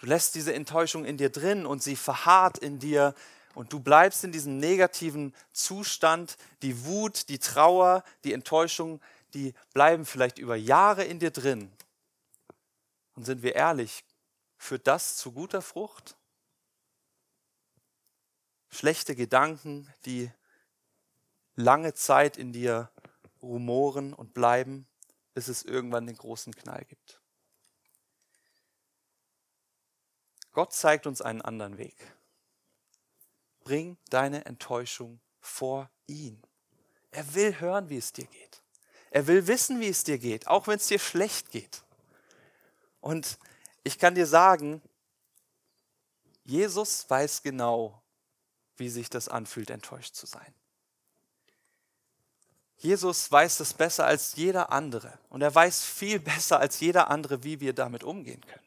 Du 0.00 0.06
lässt 0.06 0.34
diese 0.34 0.52
Enttäuschung 0.52 1.06
in 1.06 1.16
dir 1.16 1.30
drin 1.30 1.64
und 1.64 1.82
sie 1.82 1.96
verharrt 1.96 2.58
in 2.58 2.78
dir 2.78 3.14
und 3.54 3.72
du 3.72 3.80
bleibst 3.80 4.22
in 4.22 4.32
diesem 4.32 4.58
negativen 4.58 5.34
Zustand. 5.54 6.36
Die 6.60 6.84
Wut, 6.84 7.30
die 7.30 7.38
Trauer, 7.38 8.04
die 8.22 8.34
Enttäuschung, 8.34 9.00
die 9.32 9.54
bleiben 9.72 10.04
vielleicht 10.04 10.38
über 10.38 10.56
Jahre 10.56 11.04
in 11.04 11.20
dir 11.20 11.30
drin. 11.30 11.72
Und 13.14 13.24
sind 13.24 13.42
wir 13.42 13.54
ehrlich, 13.54 14.04
führt 14.58 14.86
das 14.86 15.16
zu 15.16 15.32
guter 15.32 15.62
Frucht? 15.62 16.16
Schlechte 18.76 19.16
Gedanken, 19.16 19.92
die 20.04 20.30
lange 21.54 21.94
Zeit 21.94 22.36
in 22.36 22.52
dir 22.52 22.90
rumoren 23.42 24.12
und 24.12 24.34
bleiben, 24.34 24.86
bis 25.34 25.48
es 25.48 25.62
irgendwann 25.62 26.06
den 26.06 26.16
großen 26.16 26.54
Knall 26.54 26.84
gibt. 26.84 27.20
Gott 30.52 30.72
zeigt 30.72 31.06
uns 31.06 31.20
einen 31.20 31.42
anderen 31.42 31.78
Weg. 31.78 31.96
Bring 33.60 33.98
deine 34.10 34.46
Enttäuschung 34.46 35.20
vor 35.40 35.90
ihn. 36.06 36.42
Er 37.10 37.34
will 37.34 37.60
hören, 37.60 37.88
wie 37.88 37.98
es 37.98 38.12
dir 38.12 38.26
geht. 38.26 38.62
Er 39.10 39.26
will 39.26 39.46
wissen, 39.46 39.80
wie 39.80 39.88
es 39.88 40.04
dir 40.04 40.18
geht, 40.18 40.46
auch 40.46 40.66
wenn 40.66 40.76
es 40.76 40.86
dir 40.86 40.98
schlecht 40.98 41.50
geht. 41.50 41.82
Und 43.00 43.38
ich 43.84 43.98
kann 43.98 44.14
dir 44.14 44.26
sagen, 44.26 44.82
Jesus 46.44 47.08
weiß 47.08 47.42
genau, 47.42 48.02
wie 48.76 48.88
sich 48.88 49.10
das 49.10 49.28
anfühlt, 49.28 49.70
enttäuscht 49.70 50.14
zu 50.14 50.26
sein. 50.26 50.54
Jesus 52.78 53.30
weiß 53.32 53.60
es 53.60 53.72
besser 53.72 54.06
als 54.06 54.36
jeder 54.36 54.70
andere 54.70 55.18
und 55.30 55.42
er 55.42 55.54
weiß 55.54 55.84
viel 55.84 56.20
besser 56.20 56.60
als 56.60 56.80
jeder 56.80 57.10
andere, 57.10 57.42
wie 57.42 57.60
wir 57.60 57.72
damit 57.72 58.04
umgehen 58.04 58.40
können. 58.42 58.62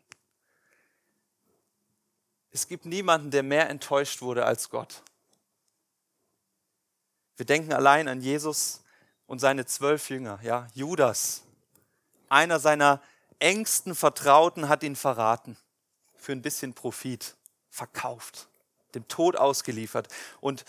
Es 2.52 2.68
gibt 2.68 2.86
niemanden, 2.86 3.30
der 3.30 3.44
mehr 3.44 3.70
enttäuscht 3.70 4.22
wurde 4.22 4.46
als 4.46 4.70
Gott. 4.70 5.04
Wir 7.38 7.46
denken 7.46 7.72
allein 7.72 8.08
an 8.08 8.22
Jesus 8.22 8.82
und 9.28 9.40
seine 9.40 9.66
zwölf 9.66 10.10
Jünger, 10.10 10.40
ja, 10.42 10.68
Judas. 10.74 11.44
Einer 12.28 12.60
seiner 12.60 13.02
engsten 13.38 13.94
Vertrauten 13.94 14.68
hat 14.68 14.84
ihn 14.84 14.96
verraten 14.96 15.56
für 16.16 16.32
ein 16.32 16.42
bisschen 16.42 16.74
Profit, 16.74 17.36
verkauft 17.70 18.50
dem 18.96 19.08
Tod 19.08 19.36
ausgeliefert. 19.36 20.08
Und 20.42 20.66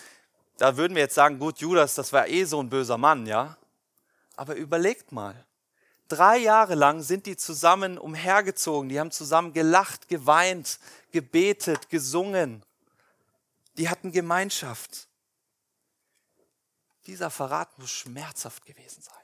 da 0.58 0.76
würden 0.76 0.94
wir 0.94 1.02
jetzt 1.02 1.14
sagen, 1.14 1.38
gut, 1.38 1.58
Judas, 1.58 1.94
das 1.94 2.12
war 2.12 2.28
eh 2.28 2.44
so 2.44 2.60
ein 2.60 2.68
böser 2.68 2.98
Mann, 2.98 3.26
ja? 3.26 3.56
Aber 4.36 4.54
überlegt 4.54 5.12
mal, 5.12 5.44
drei 6.08 6.38
Jahre 6.38 6.74
lang 6.74 7.02
sind 7.02 7.26
die 7.26 7.36
zusammen 7.36 7.98
umhergezogen, 7.98 8.88
die 8.88 9.00
haben 9.00 9.10
zusammen 9.10 9.52
gelacht, 9.52 10.08
geweint, 10.08 10.78
gebetet, 11.12 11.88
gesungen. 11.88 12.62
Die 13.78 13.88
hatten 13.88 14.12
Gemeinschaft. 14.12 15.08
Dieser 17.06 17.30
Verrat 17.30 17.78
muss 17.78 17.90
schmerzhaft 17.90 18.66
gewesen 18.66 19.02
sein. 19.02 19.14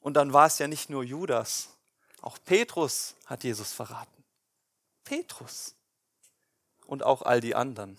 Und 0.00 0.14
dann 0.14 0.32
war 0.32 0.46
es 0.46 0.58
ja 0.58 0.66
nicht 0.66 0.88
nur 0.88 1.04
Judas, 1.04 1.68
auch 2.22 2.38
Petrus 2.44 3.14
hat 3.26 3.44
Jesus 3.44 3.72
verraten. 3.72 4.24
Petrus 5.04 5.74
und 6.90 7.04
auch 7.04 7.22
all 7.22 7.40
die 7.40 7.54
anderen. 7.54 7.96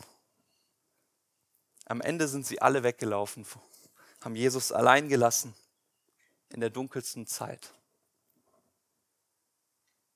Am 1.85 2.01
Ende 2.01 2.27
sind 2.27 2.45
sie 2.45 2.61
alle 2.61 2.83
weggelaufen, 2.83 3.47
haben 4.19 4.35
Jesus 4.35 4.73
allein 4.73 5.07
gelassen 5.07 5.55
in 6.49 6.59
der 6.59 6.69
dunkelsten 6.69 7.25
Zeit. 7.25 7.73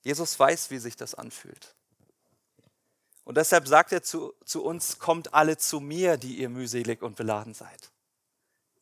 Jesus 0.02 0.38
weiß, 0.38 0.70
wie 0.70 0.78
sich 0.78 0.94
das 0.94 1.14
anfühlt. 1.14 1.74
Und 3.24 3.38
deshalb 3.38 3.66
sagt 3.66 3.92
er 3.92 4.02
zu, 4.02 4.34
zu 4.44 4.62
uns, 4.62 4.98
kommt 4.98 5.32
alle 5.32 5.56
zu 5.56 5.80
mir, 5.80 6.18
die 6.18 6.36
ihr 6.36 6.50
mühselig 6.50 7.00
und 7.00 7.16
beladen 7.16 7.54
seid. 7.54 7.90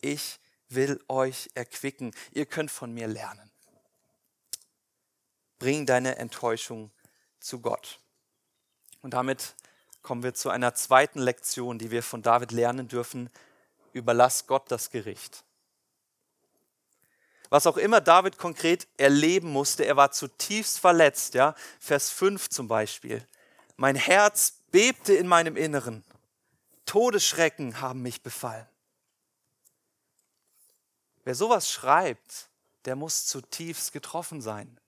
Ich 0.00 0.40
will 0.68 1.00
euch 1.06 1.50
erquicken. 1.54 2.12
Ihr 2.32 2.46
könnt 2.46 2.72
von 2.72 2.92
mir 2.92 3.06
lernen. 3.06 3.48
Bring 5.60 5.86
deine 5.86 6.16
Enttäuschung 6.16 6.90
zu 7.38 7.60
Gott. 7.60 8.00
Und 9.00 9.14
damit 9.14 9.54
kommen 10.04 10.22
wir 10.22 10.34
zu 10.34 10.50
einer 10.50 10.74
zweiten 10.74 11.18
Lektion, 11.18 11.78
die 11.80 11.90
wir 11.90 12.04
von 12.04 12.22
David 12.22 12.52
lernen 12.52 12.86
dürfen. 12.86 13.30
Überlass 13.92 14.46
Gott 14.46 14.70
das 14.70 14.90
Gericht. 14.90 15.42
Was 17.48 17.66
auch 17.66 17.76
immer 17.76 18.00
David 18.00 18.38
konkret 18.38 18.86
erleben 18.96 19.50
musste, 19.50 19.84
er 19.84 19.96
war 19.96 20.12
zutiefst 20.12 20.78
verletzt. 20.78 21.34
Ja? 21.34 21.54
Vers 21.80 22.10
5 22.10 22.50
zum 22.50 22.68
Beispiel. 22.68 23.26
Mein 23.76 23.96
Herz 23.96 24.58
bebte 24.70 25.14
in 25.14 25.26
meinem 25.26 25.56
Inneren. 25.56 26.04
Todesschrecken 26.86 27.80
haben 27.80 28.02
mich 28.02 28.22
befallen. 28.22 28.66
Wer 31.24 31.34
sowas 31.34 31.70
schreibt, 31.70 32.48
der 32.84 32.94
muss 32.94 33.26
zutiefst 33.26 33.92
getroffen 33.92 34.42
sein. 34.42 34.78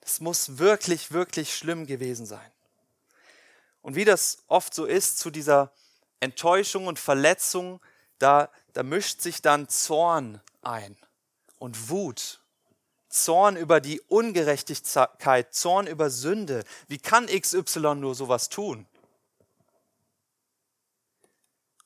Das 0.00 0.20
muss 0.20 0.58
wirklich, 0.58 1.12
wirklich 1.12 1.56
schlimm 1.56 1.86
gewesen 1.86 2.26
sein. 2.26 2.50
Und 3.84 3.96
wie 3.96 4.06
das 4.06 4.38
oft 4.46 4.72
so 4.72 4.86
ist, 4.86 5.18
zu 5.18 5.30
dieser 5.30 5.70
Enttäuschung 6.18 6.86
und 6.86 6.98
Verletzung, 6.98 7.82
da, 8.18 8.50
da 8.72 8.82
mischt 8.82 9.20
sich 9.20 9.42
dann 9.42 9.68
Zorn 9.68 10.40
ein 10.62 10.96
und 11.58 11.90
Wut. 11.90 12.40
Zorn 13.10 13.58
über 13.58 13.82
die 13.82 14.00
Ungerechtigkeit, 14.00 15.52
Zorn 15.54 15.86
über 15.86 16.08
Sünde. 16.08 16.64
Wie 16.88 16.96
kann 16.96 17.26
XY 17.26 17.96
nur 17.96 18.14
sowas 18.14 18.48
tun? 18.48 18.86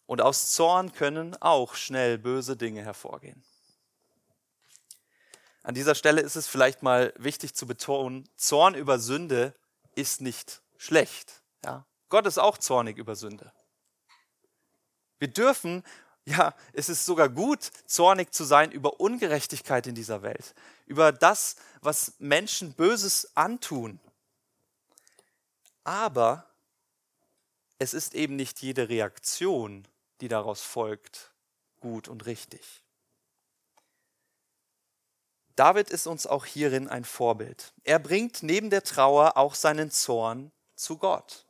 Und 0.07 0.21
aus 0.21 0.53
Zorn 0.53 0.93
können 0.93 1.35
auch 1.43 1.75
schnell 1.75 2.17
böse 2.17 2.57
Dinge 2.57 2.83
hervorgehen. 2.83 3.43
An 5.65 5.75
dieser 5.75 5.97
Stelle 5.97 6.21
ist 6.21 6.37
es 6.37 6.47
vielleicht 6.47 6.85
mal 6.85 7.13
wichtig 7.19 7.57
zu 7.57 7.67
betonen, 7.67 8.29
Zorn 8.37 8.77
über 8.77 9.01
Sünde 9.01 9.53
ist 9.97 10.21
nicht 10.21 10.63
schlecht. 10.77 11.43
Gott 12.09 12.27
ist 12.27 12.38
auch 12.38 12.59
zornig 12.59 12.97
über 12.97 13.16
Sünde. 13.16 13.53
Wir 15.18 15.29
dürfen, 15.29 15.85
ja, 16.25 16.55
es 16.73 16.88
ist 16.88 17.05
sogar 17.05 17.29
gut, 17.29 17.71
zornig 17.87 18.33
zu 18.33 18.44
sein 18.44 18.71
über 18.71 19.01
Ungerechtigkeit 19.01 19.87
in 19.87 19.94
dieser 19.94 20.23
Welt, 20.23 20.55
über 20.87 21.12
das, 21.12 21.57
was 21.81 22.14
Menschen 22.18 22.73
Böses 22.73 23.37
antun. 23.37 24.01
Aber 25.85 26.47
es 27.79 27.94
ist 27.94 28.14
eben 28.14 28.37
nicht 28.37 28.61
jede 28.61 28.88
Reaktion, 28.88 29.87
die 30.21 30.29
daraus 30.29 30.62
folgt, 30.62 31.33
gut 31.81 32.09
und 32.09 32.27
richtig. 32.27 32.83
David 35.57 35.90
ist 35.90 36.07
uns 36.07 36.27
auch 36.27 36.44
hierin 36.44 36.87
ein 36.87 37.05
Vorbild. 37.05 37.73
Er 37.83 37.99
bringt 37.99 38.44
neben 38.44 38.71
der 38.71 38.85
Trauer 38.85 39.37
auch 39.37 39.57
seinen 39.57 39.90
Zorn 39.90 40.53
zu 40.77 40.99
Gott. 40.99 41.48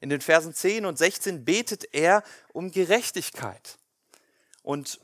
In 0.00 0.08
den 0.08 0.20
Versen 0.20 0.54
10 0.54 0.86
und 0.86 0.98
16 0.98 1.44
betet 1.44 1.94
er 1.94 2.22
um 2.52 2.70
Gerechtigkeit. 2.70 3.78
Und 4.62 5.00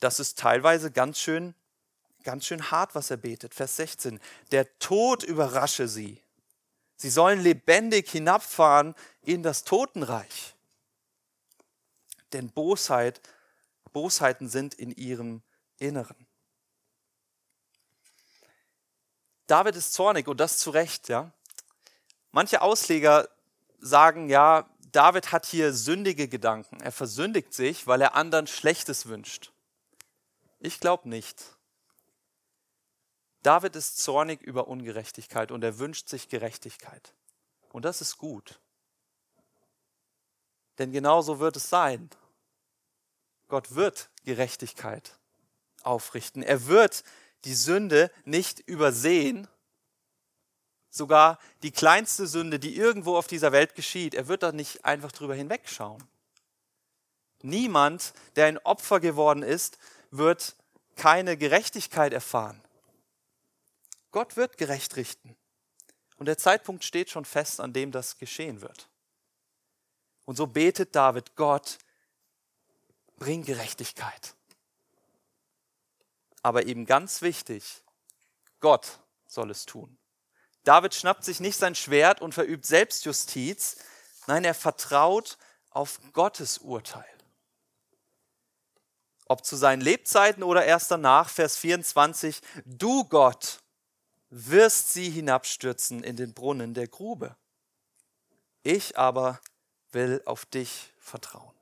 das 0.00 0.20
ist 0.20 0.38
teilweise 0.38 0.90
ganz 0.90 1.18
schön, 1.18 1.54
ganz 2.24 2.46
schön 2.46 2.70
hart, 2.70 2.94
was 2.94 3.10
er 3.10 3.16
betet. 3.16 3.54
Vers 3.54 3.76
16. 3.76 4.20
Der 4.50 4.78
Tod 4.78 5.22
überrasche 5.22 5.88
sie. 5.88 6.20
Sie 6.96 7.10
sollen 7.10 7.40
lebendig 7.40 8.10
hinabfahren 8.10 8.94
in 9.22 9.42
das 9.42 9.64
Totenreich 9.64 10.54
denn 12.32 12.50
Bosheit, 12.50 13.20
Bosheiten 13.92 14.48
sind 14.48 14.74
in 14.74 14.90
ihrem 14.90 15.42
Inneren. 15.78 16.26
David 19.46 19.76
ist 19.76 19.92
zornig 19.92 20.28
und 20.28 20.38
das 20.40 20.58
zu 20.58 20.70
Recht, 20.70 21.08
ja. 21.08 21.30
Manche 22.30 22.62
Ausleger 22.62 23.28
sagen, 23.82 24.30
ja, 24.30 24.70
David 24.92 25.32
hat 25.32 25.44
hier 25.44 25.74
sündige 25.74 26.28
Gedanken. 26.28 26.80
Er 26.80 26.92
versündigt 26.92 27.52
sich, 27.52 27.86
weil 27.86 28.00
er 28.00 28.14
anderen 28.14 28.46
Schlechtes 28.46 29.06
wünscht. 29.06 29.52
Ich 30.60 30.80
glaube 30.80 31.08
nicht. 31.08 31.56
David 33.42 33.74
ist 33.74 33.98
zornig 33.98 34.40
über 34.42 34.68
Ungerechtigkeit 34.68 35.50
und 35.50 35.64
er 35.64 35.78
wünscht 35.78 36.08
sich 36.08 36.28
Gerechtigkeit. 36.28 37.12
Und 37.70 37.84
das 37.84 38.00
ist 38.00 38.18
gut. 38.18 38.60
Denn 40.78 40.92
genau 40.92 41.22
so 41.22 41.40
wird 41.40 41.56
es 41.56 41.68
sein. 41.68 42.08
Gott 43.48 43.74
wird 43.74 44.10
Gerechtigkeit 44.24 45.18
aufrichten. 45.82 46.42
Er 46.42 46.66
wird 46.66 47.02
die 47.44 47.54
Sünde 47.54 48.10
nicht 48.24 48.60
übersehen, 48.60 49.48
sogar 50.92 51.38
die 51.62 51.72
kleinste 51.72 52.26
Sünde, 52.26 52.58
die 52.60 52.76
irgendwo 52.76 53.16
auf 53.16 53.26
dieser 53.26 53.50
Welt 53.50 53.74
geschieht, 53.74 54.14
er 54.14 54.28
wird 54.28 54.42
da 54.42 54.52
nicht 54.52 54.84
einfach 54.84 55.10
drüber 55.10 55.34
hinwegschauen. 55.34 56.04
Niemand, 57.40 58.12
der 58.36 58.46
ein 58.46 58.58
Opfer 58.58 59.00
geworden 59.00 59.42
ist, 59.42 59.78
wird 60.10 60.54
keine 60.94 61.36
Gerechtigkeit 61.36 62.12
erfahren. 62.12 62.62
Gott 64.12 64.36
wird 64.36 64.58
gerecht 64.58 64.96
richten. 64.96 65.34
Und 66.18 66.26
der 66.26 66.36
Zeitpunkt 66.36 66.84
steht 66.84 67.10
schon 67.10 67.24
fest, 67.24 67.58
an 67.58 67.72
dem 67.72 67.90
das 67.90 68.18
geschehen 68.18 68.60
wird. 68.60 68.88
Und 70.26 70.36
so 70.36 70.46
betet 70.46 70.94
David, 70.94 71.34
Gott, 71.34 71.78
bring 73.16 73.42
Gerechtigkeit. 73.44 74.34
Aber 76.42 76.66
eben 76.66 76.84
ganz 76.84 77.22
wichtig, 77.22 77.82
Gott 78.60 79.00
soll 79.26 79.50
es 79.50 79.64
tun. 79.64 79.96
David 80.64 80.94
schnappt 80.94 81.24
sich 81.24 81.40
nicht 81.40 81.58
sein 81.58 81.74
Schwert 81.74 82.20
und 82.20 82.34
verübt 82.34 82.66
Selbstjustiz, 82.66 83.76
nein, 84.26 84.44
er 84.44 84.54
vertraut 84.54 85.38
auf 85.70 86.00
Gottes 86.12 86.58
Urteil. 86.58 87.04
Ob 89.26 89.44
zu 89.44 89.56
seinen 89.56 89.80
Lebzeiten 89.80 90.42
oder 90.42 90.64
erst 90.64 90.90
danach, 90.90 91.28
Vers 91.28 91.56
24, 91.56 92.40
du 92.64 93.04
Gott 93.04 93.60
wirst 94.30 94.92
sie 94.92 95.10
hinabstürzen 95.10 96.04
in 96.04 96.16
den 96.16 96.34
Brunnen 96.34 96.74
der 96.74 96.88
Grube. 96.88 97.36
Ich 98.62 98.96
aber 98.96 99.40
will 99.90 100.22
auf 100.24 100.46
dich 100.46 100.92
vertrauen. 100.98 101.54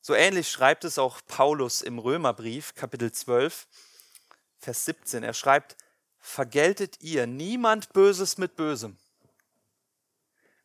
So 0.00 0.14
ähnlich 0.14 0.50
schreibt 0.50 0.84
es 0.84 0.98
auch 0.98 1.20
Paulus 1.26 1.82
im 1.82 1.98
Römerbrief, 1.98 2.74
Kapitel 2.74 3.12
12, 3.12 3.66
Vers 4.58 4.84
17. 4.86 5.22
Er 5.22 5.34
schreibt, 5.34 5.76
vergeltet 6.20 7.00
ihr 7.00 7.26
niemand 7.26 7.92
Böses 7.92 8.38
mit 8.38 8.56
Bösem. 8.56 8.98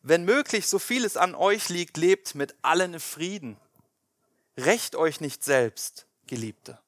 Wenn 0.02 0.26
möglich, 0.26 0.68
so 0.68 0.80
viel 0.80 1.06
es 1.06 1.16
an 1.16 1.34
euch 1.34 1.70
liegt, 1.70 1.98
lebt 1.98 2.36
mit 2.36 2.56
allen 2.62 2.96
in 2.96 3.00
Frieden. 3.00 3.58
Recht 4.58 4.96
euch 4.96 5.22
nicht 5.22 5.44
selbst, 5.44 6.08
Geliebte, 6.28 6.80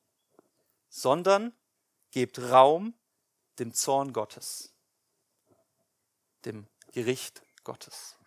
sondern 0.89 1.53
gebt 2.11 2.39
Raum 2.39 2.93
dem 3.57 3.73
Zorn 3.73 4.13
Gottes, 4.13 4.73
dem 6.43 6.67
Gericht 6.91 7.41
Gottes. 7.63 8.17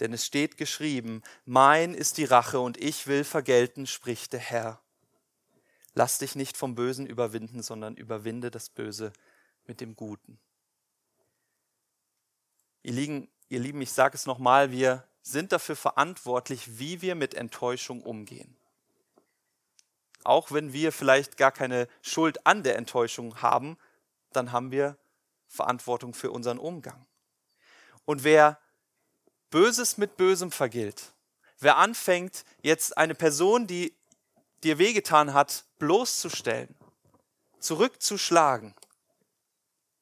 Denn 0.00 0.12
es 0.12 0.26
steht 0.26 0.56
geschrieben, 0.56 1.22
mein 1.44 1.94
ist 1.94 2.18
die 2.18 2.24
Rache 2.24 2.60
und 2.60 2.76
ich 2.76 3.06
will 3.06 3.24
vergelten, 3.24 3.86
spricht 3.86 4.32
der 4.32 4.40
Herr. 4.40 4.80
Lass 5.98 6.18
dich 6.18 6.34
nicht 6.36 6.58
vom 6.58 6.74
Bösen 6.74 7.06
überwinden, 7.06 7.62
sondern 7.62 7.96
überwinde 7.96 8.50
das 8.50 8.68
Böse 8.68 9.14
mit 9.64 9.80
dem 9.80 9.96
Guten. 9.96 10.38
Ihr, 12.82 12.92
Lieben, 12.92 13.28
ihr 13.48 13.60
Lieben 13.60 13.80
ich 13.80 13.92
sage 13.92 14.14
es 14.14 14.26
nochmal, 14.26 14.70
wir 14.70 15.04
sind 15.22 15.52
dafür 15.52 15.74
verantwortlich, 15.74 16.78
wie 16.78 17.00
wir 17.00 17.14
mit 17.14 17.32
Enttäuschung 17.32 18.02
umgehen. 18.02 18.54
Auch 20.22 20.52
wenn 20.52 20.74
wir 20.74 20.92
vielleicht 20.92 21.38
gar 21.38 21.50
keine 21.50 21.88
Schuld 22.02 22.46
an 22.46 22.62
der 22.62 22.76
Enttäuschung 22.76 23.40
haben, 23.40 23.78
dann 24.32 24.52
haben 24.52 24.70
wir 24.70 24.98
Verantwortung 25.48 26.12
für 26.12 26.30
unseren 26.30 26.58
Umgang. 26.58 27.06
Und 28.04 28.22
wer 28.22 28.60
Böses 29.48 29.96
mit 29.96 30.18
Bösem 30.18 30.52
vergilt. 30.52 31.14
Wer 31.58 31.78
anfängt, 31.78 32.44
jetzt 32.60 32.98
eine 32.98 33.14
Person, 33.14 33.66
die 33.66 33.96
dir 34.64 34.78
wehgetan 34.78 35.34
hat, 35.34 35.64
bloßzustellen, 35.78 36.74
zurückzuschlagen, 37.58 38.74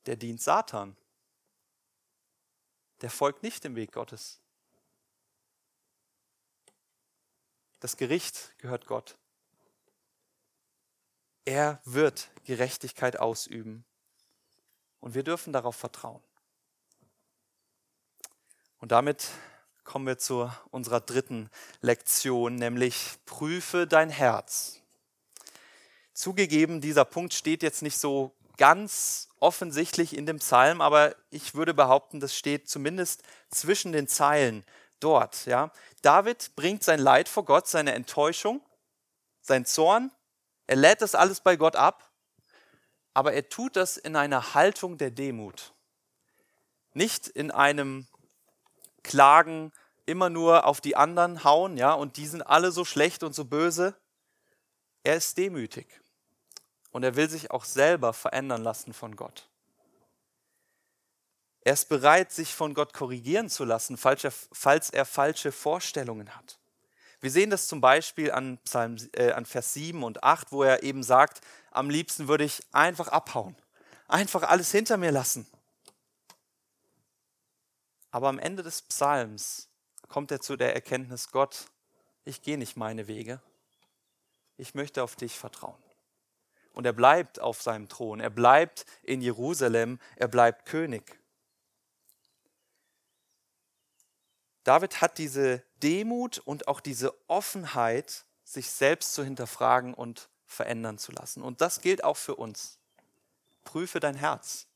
der 0.06 0.16
dient 0.16 0.40
Satan. 0.40 0.96
Der 3.00 3.10
folgt 3.10 3.42
nicht 3.42 3.64
dem 3.64 3.76
Weg 3.76 3.92
Gottes. 3.92 4.40
Das 7.80 7.96
Gericht 7.96 8.54
gehört 8.58 8.86
Gott. 8.86 9.18
Er 11.44 11.82
wird 11.84 12.30
Gerechtigkeit 12.44 13.18
ausüben. 13.18 13.84
Und 15.00 15.14
wir 15.14 15.22
dürfen 15.22 15.52
darauf 15.52 15.76
vertrauen. 15.76 16.22
Und 18.78 18.92
damit 18.92 19.28
kommen 19.84 20.06
wir 20.06 20.18
zu 20.18 20.50
unserer 20.70 21.00
dritten 21.00 21.50
Lektion, 21.80 22.56
nämlich 22.56 23.18
prüfe 23.26 23.86
dein 23.86 24.10
Herz. 24.10 24.80
Zugegeben, 26.12 26.80
dieser 26.80 27.04
Punkt 27.04 27.34
steht 27.34 27.62
jetzt 27.62 27.82
nicht 27.82 27.98
so 27.98 28.34
ganz 28.56 29.28
offensichtlich 29.40 30.16
in 30.16 30.26
dem 30.26 30.38
Psalm, 30.38 30.80
aber 30.80 31.14
ich 31.30 31.54
würde 31.54 31.74
behaupten, 31.74 32.20
das 32.20 32.36
steht 32.36 32.68
zumindest 32.68 33.22
zwischen 33.50 33.92
den 33.92 34.08
Zeilen 34.08 34.64
dort. 35.00 35.46
Ja? 35.46 35.70
David 36.02 36.52
bringt 36.56 36.82
sein 36.82 37.00
Leid 37.00 37.28
vor 37.28 37.44
Gott, 37.44 37.66
seine 37.66 37.92
Enttäuschung, 37.92 38.60
sein 39.42 39.66
Zorn. 39.66 40.10
Er 40.66 40.76
lädt 40.76 41.02
das 41.02 41.14
alles 41.14 41.40
bei 41.40 41.56
Gott 41.56 41.76
ab, 41.76 42.10
aber 43.12 43.32
er 43.34 43.48
tut 43.48 43.76
das 43.76 43.96
in 43.96 44.16
einer 44.16 44.54
Haltung 44.54 44.98
der 44.98 45.10
Demut. 45.10 45.74
Nicht 46.94 47.28
in 47.28 47.50
einem 47.50 48.06
klagen, 49.04 49.72
immer 50.06 50.30
nur 50.30 50.66
auf 50.66 50.80
die 50.80 50.96
anderen 50.96 51.44
hauen, 51.44 51.76
ja, 51.76 51.92
und 51.92 52.16
die 52.16 52.26
sind 52.26 52.42
alle 52.42 52.72
so 52.72 52.84
schlecht 52.84 53.22
und 53.22 53.34
so 53.34 53.44
böse. 53.44 53.94
Er 55.04 55.16
ist 55.16 55.38
demütig 55.38 55.86
und 56.90 57.04
er 57.04 57.14
will 57.16 57.28
sich 57.28 57.50
auch 57.50 57.64
selber 57.64 58.12
verändern 58.12 58.62
lassen 58.62 58.92
von 58.92 59.16
Gott. 59.16 59.48
Er 61.60 61.72
ist 61.72 61.88
bereit, 61.88 62.30
sich 62.30 62.54
von 62.54 62.74
Gott 62.74 62.92
korrigieren 62.92 63.48
zu 63.48 63.64
lassen, 63.64 63.96
falls 63.96 64.24
er, 64.24 64.32
falls 64.52 64.90
er 64.90 65.06
falsche 65.06 65.50
Vorstellungen 65.50 66.36
hat. 66.36 66.58
Wir 67.20 67.30
sehen 67.30 67.48
das 67.48 67.68
zum 67.68 67.80
Beispiel 67.80 68.30
an, 68.30 68.58
Psalm, 68.64 68.96
äh, 69.12 69.32
an 69.32 69.46
Vers 69.46 69.72
7 69.72 70.04
und 70.04 70.22
8, 70.22 70.52
wo 70.52 70.62
er 70.62 70.82
eben 70.82 71.02
sagt, 71.02 71.40
am 71.70 71.88
liebsten 71.88 72.28
würde 72.28 72.44
ich 72.44 72.60
einfach 72.72 73.08
abhauen, 73.08 73.56
einfach 74.08 74.42
alles 74.42 74.70
hinter 74.70 74.98
mir 74.98 75.10
lassen. 75.10 75.46
Aber 78.14 78.28
am 78.28 78.38
Ende 78.38 78.62
des 78.62 78.80
Psalms 78.82 79.68
kommt 80.08 80.30
er 80.30 80.40
zu 80.40 80.54
der 80.54 80.72
Erkenntnis, 80.72 81.32
Gott, 81.32 81.66
ich 82.24 82.42
gehe 82.42 82.56
nicht 82.56 82.76
meine 82.76 83.08
Wege, 83.08 83.42
ich 84.56 84.76
möchte 84.76 85.02
auf 85.02 85.16
dich 85.16 85.36
vertrauen. 85.36 85.82
Und 86.74 86.86
er 86.86 86.92
bleibt 86.92 87.40
auf 87.40 87.60
seinem 87.60 87.88
Thron, 87.88 88.20
er 88.20 88.30
bleibt 88.30 88.86
in 89.02 89.20
Jerusalem, 89.20 89.98
er 90.14 90.28
bleibt 90.28 90.64
König. 90.64 91.18
David 94.62 95.00
hat 95.00 95.18
diese 95.18 95.64
Demut 95.82 96.38
und 96.38 96.68
auch 96.68 96.78
diese 96.78 97.12
Offenheit, 97.28 98.26
sich 98.44 98.70
selbst 98.70 99.14
zu 99.14 99.24
hinterfragen 99.24 99.92
und 99.92 100.28
verändern 100.46 100.98
zu 100.98 101.10
lassen. 101.10 101.42
Und 101.42 101.60
das 101.60 101.80
gilt 101.80 102.04
auch 102.04 102.16
für 102.16 102.36
uns. 102.36 102.78
Prüfe 103.64 103.98
dein 103.98 104.14
Herz. 104.14 104.68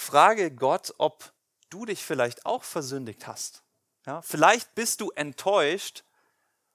Frage 0.00 0.52
Gott, 0.52 0.94
ob 0.98 1.32
du 1.70 1.84
dich 1.84 2.04
vielleicht 2.04 2.46
auch 2.46 2.62
versündigt 2.62 3.26
hast. 3.26 3.64
Ja, 4.06 4.22
vielleicht 4.22 4.76
bist 4.76 5.00
du 5.00 5.10
enttäuscht, 5.10 6.04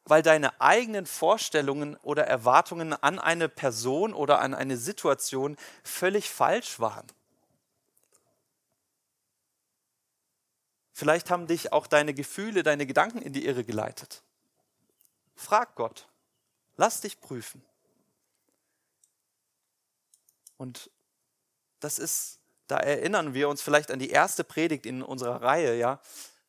weil 0.04 0.22
deine 0.22 0.60
eigenen 0.60 1.06
Vorstellungen 1.06 1.96
oder 2.04 2.28
Erwartungen 2.28 2.92
an 2.92 3.20
eine 3.20 3.48
Person 3.48 4.14
oder 4.14 4.40
an 4.42 4.54
eine 4.54 4.76
Situation 4.76 5.56
völlig 5.86 6.30
falsch 6.30 6.82
waren. 6.82 7.08
Vielleicht 10.92 11.32
haben 11.32 11.48
dich 11.48 11.72
auch 11.72 11.88
deine 11.88 12.14
Gefühle, 12.14 12.62
deine 12.62 12.86
Gedanken 12.86 13.22
in 13.22 13.32
die 13.32 13.46
Irre 13.46 13.64
geleitet. 13.64 14.22
Frag 15.34 15.76
Gott. 15.76 16.10
Lass 16.76 17.00
dich 17.00 17.22
prüfen. 17.22 17.64
Und 20.58 20.92
das 21.80 22.00
ist, 22.00 22.43
da 22.74 22.80
erinnern 22.80 23.36
wir 23.36 23.50
uns 23.50 23.62
vielleicht 23.62 23.92
an 23.92 24.00
die 24.00 24.10
erste 24.10 24.44
Predigt 24.44 24.88
in 24.88 25.04
unserer 25.04 25.44
Reihe, 25.44 25.78
ja, 25.78 26.00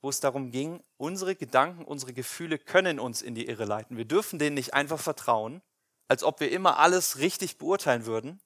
wo 0.00 0.08
es 0.08 0.20
darum 0.20 0.50
ging, 0.50 0.82
unsere 0.96 1.36
Gedanken, 1.36 1.84
unsere 1.84 2.14
Gefühle 2.14 2.58
können 2.58 2.98
uns 2.98 3.20
in 3.20 3.34
die 3.34 3.46
Irre 3.46 3.66
leiten. 3.66 3.98
Wir 3.98 4.06
dürfen 4.06 4.38
denen 4.38 4.54
nicht 4.54 4.72
einfach 4.72 4.98
vertrauen, 4.98 5.60
als 6.08 6.24
ob 6.24 6.40
wir 6.40 6.50
immer 6.50 6.78
alles 6.78 7.18
richtig 7.18 7.58
beurteilen 7.58 8.06
würden. 8.06 8.40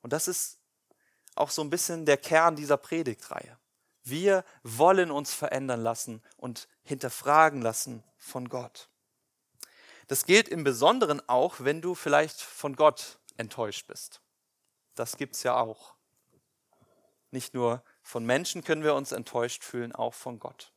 Und 0.00 0.14
das 0.14 0.26
ist 0.26 0.58
auch 1.34 1.50
so 1.50 1.60
ein 1.60 1.68
bisschen 1.68 2.06
der 2.06 2.16
Kern 2.16 2.56
dieser 2.56 2.78
Predigtreihe. 2.78 3.58
Wir 4.02 4.42
wollen 4.62 5.10
uns 5.10 5.34
verändern 5.34 5.82
lassen 5.82 6.22
und 6.38 6.66
hinterfragen 6.82 7.60
lassen 7.60 8.02
von 8.16 8.48
Gott. 8.48 8.88
Das 10.06 10.24
gilt 10.24 10.48
im 10.48 10.64
Besonderen 10.64 11.20
auch, 11.28 11.56
wenn 11.58 11.82
du 11.82 11.94
vielleicht 11.94 12.40
von 12.40 12.74
Gott 12.74 13.18
enttäuscht 13.36 13.86
bist. 13.86 14.22
Das 14.94 15.18
gibt 15.18 15.34
es 15.34 15.42
ja 15.42 15.60
auch. 15.60 15.94
Nicht 17.34 17.52
nur 17.52 17.82
von 18.04 18.24
Menschen 18.24 18.62
können 18.62 18.84
wir 18.84 18.94
uns 18.94 19.10
enttäuscht 19.10 19.64
fühlen, 19.64 19.92
auch 19.92 20.14
von 20.14 20.38
Gott. 20.38 20.70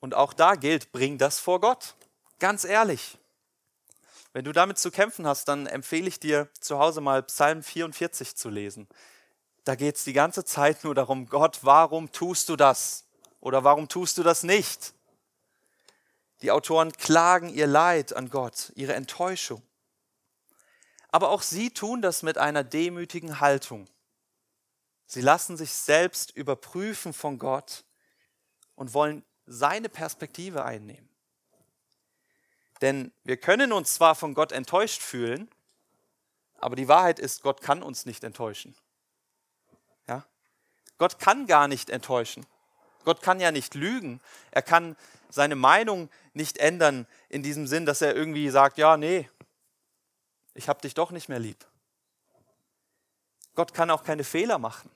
Und 0.00 0.12
auch 0.12 0.34
da 0.34 0.54
gilt, 0.54 0.92
bring 0.92 1.16
das 1.16 1.38
vor 1.38 1.62
Gott. 1.62 1.94
Ganz 2.38 2.64
ehrlich. 2.64 3.16
Wenn 4.34 4.44
du 4.44 4.52
damit 4.52 4.76
zu 4.76 4.90
kämpfen 4.90 5.26
hast, 5.26 5.48
dann 5.48 5.66
empfehle 5.66 6.08
ich 6.08 6.20
dir 6.20 6.50
zu 6.60 6.78
Hause 6.78 7.00
mal 7.00 7.22
Psalm 7.22 7.62
44 7.62 8.36
zu 8.36 8.50
lesen. 8.50 8.86
Da 9.64 9.76
geht 9.76 9.96
es 9.96 10.04
die 10.04 10.12
ganze 10.12 10.44
Zeit 10.44 10.84
nur 10.84 10.94
darum, 10.94 11.24
Gott, 11.30 11.60
warum 11.62 12.12
tust 12.12 12.50
du 12.50 12.56
das? 12.56 13.06
Oder 13.40 13.64
warum 13.64 13.88
tust 13.88 14.18
du 14.18 14.22
das 14.22 14.42
nicht? 14.42 14.92
Die 16.42 16.50
Autoren 16.50 16.92
klagen 16.92 17.48
ihr 17.48 17.66
Leid 17.66 18.14
an 18.14 18.28
Gott, 18.28 18.72
ihre 18.74 18.92
Enttäuschung. 18.92 19.62
Aber 21.14 21.28
auch 21.28 21.42
sie 21.42 21.70
tun 21.70 22.02
das 22.02 22.24
mit 22.24 22.38
einer 22.38 22.64
demütigen 22.64 23.38
Haltung. 23.38 23.86
Sie 25.06 25.20
lassen 25.20 25.56
sich 25.56 25.72
selbst 25.72 26.32
überprüfen 26.36 27.12
von 27.12 27.38
Gott 27.38 27.84
und 28.74 28.94
wollen 28.94 29.24
seine 29.46 29.88
Perspektive 29.88 30.64
einnehmen. 30.64 31.08
Denn 32.80 33.12
wir 33.22 33.36
können 33.36 33.72
uns 33.72 33.94
zwar 33.94 34.16
von 34.16 34.34
Gott 34.34 34.50
enttäuscht 34.50 35.02
fühlen, 35.02 35.48
aber 36.58 36.74
die 36.74 36.88
Wahrheit 36.88 37.20
ist, 37.20 37.42
Gott 37.42 37.60
kann 37.60 37.84
uns 37.84 38.06
nicht 38.06 38.24
enttäuschen. 38.24 38.74
Gott 40.98 41.20
kann 41.20 41.46
gar 41.46 41.68
nicht 41.68 41.90
enttäuschen. 41.90 42.44
Gott 43.04 43.22
kann 43.22 43.38
ja 43.38 43.52
nicht 43.52 43.76
lügen. 43.76 44.20
Er 44.50 44.62
kann 44.62 44.96
seine 45.30 45.54
Meinung 45.54 46.10
nicht 46.32 46.58
ändern 46.58 47.06
in 47.28 47.44
diesem 47.44 47.68
Sinn, 47.68 47.86
dass 47.86 48.02
er 48.02 48.16
irgendwie 48.16 48.50
sagt, 48.50 48.78
ja, 48.78 48.96
nee, 48.96 49.28
ich 50.54 50.68
habe 50.68 50.80
dich 50.80 50.94
doch 50.94 51.10
nicht 51.10 51.28
mehr 51.28 51.38
lieb. 51.38 51.66
Gott 53.54 53.74
kann 53.74 53.90
auch 53.90 54.04
keine 54.04 54.24
Fehler 54.24 54.58
machen. 54.58 54.90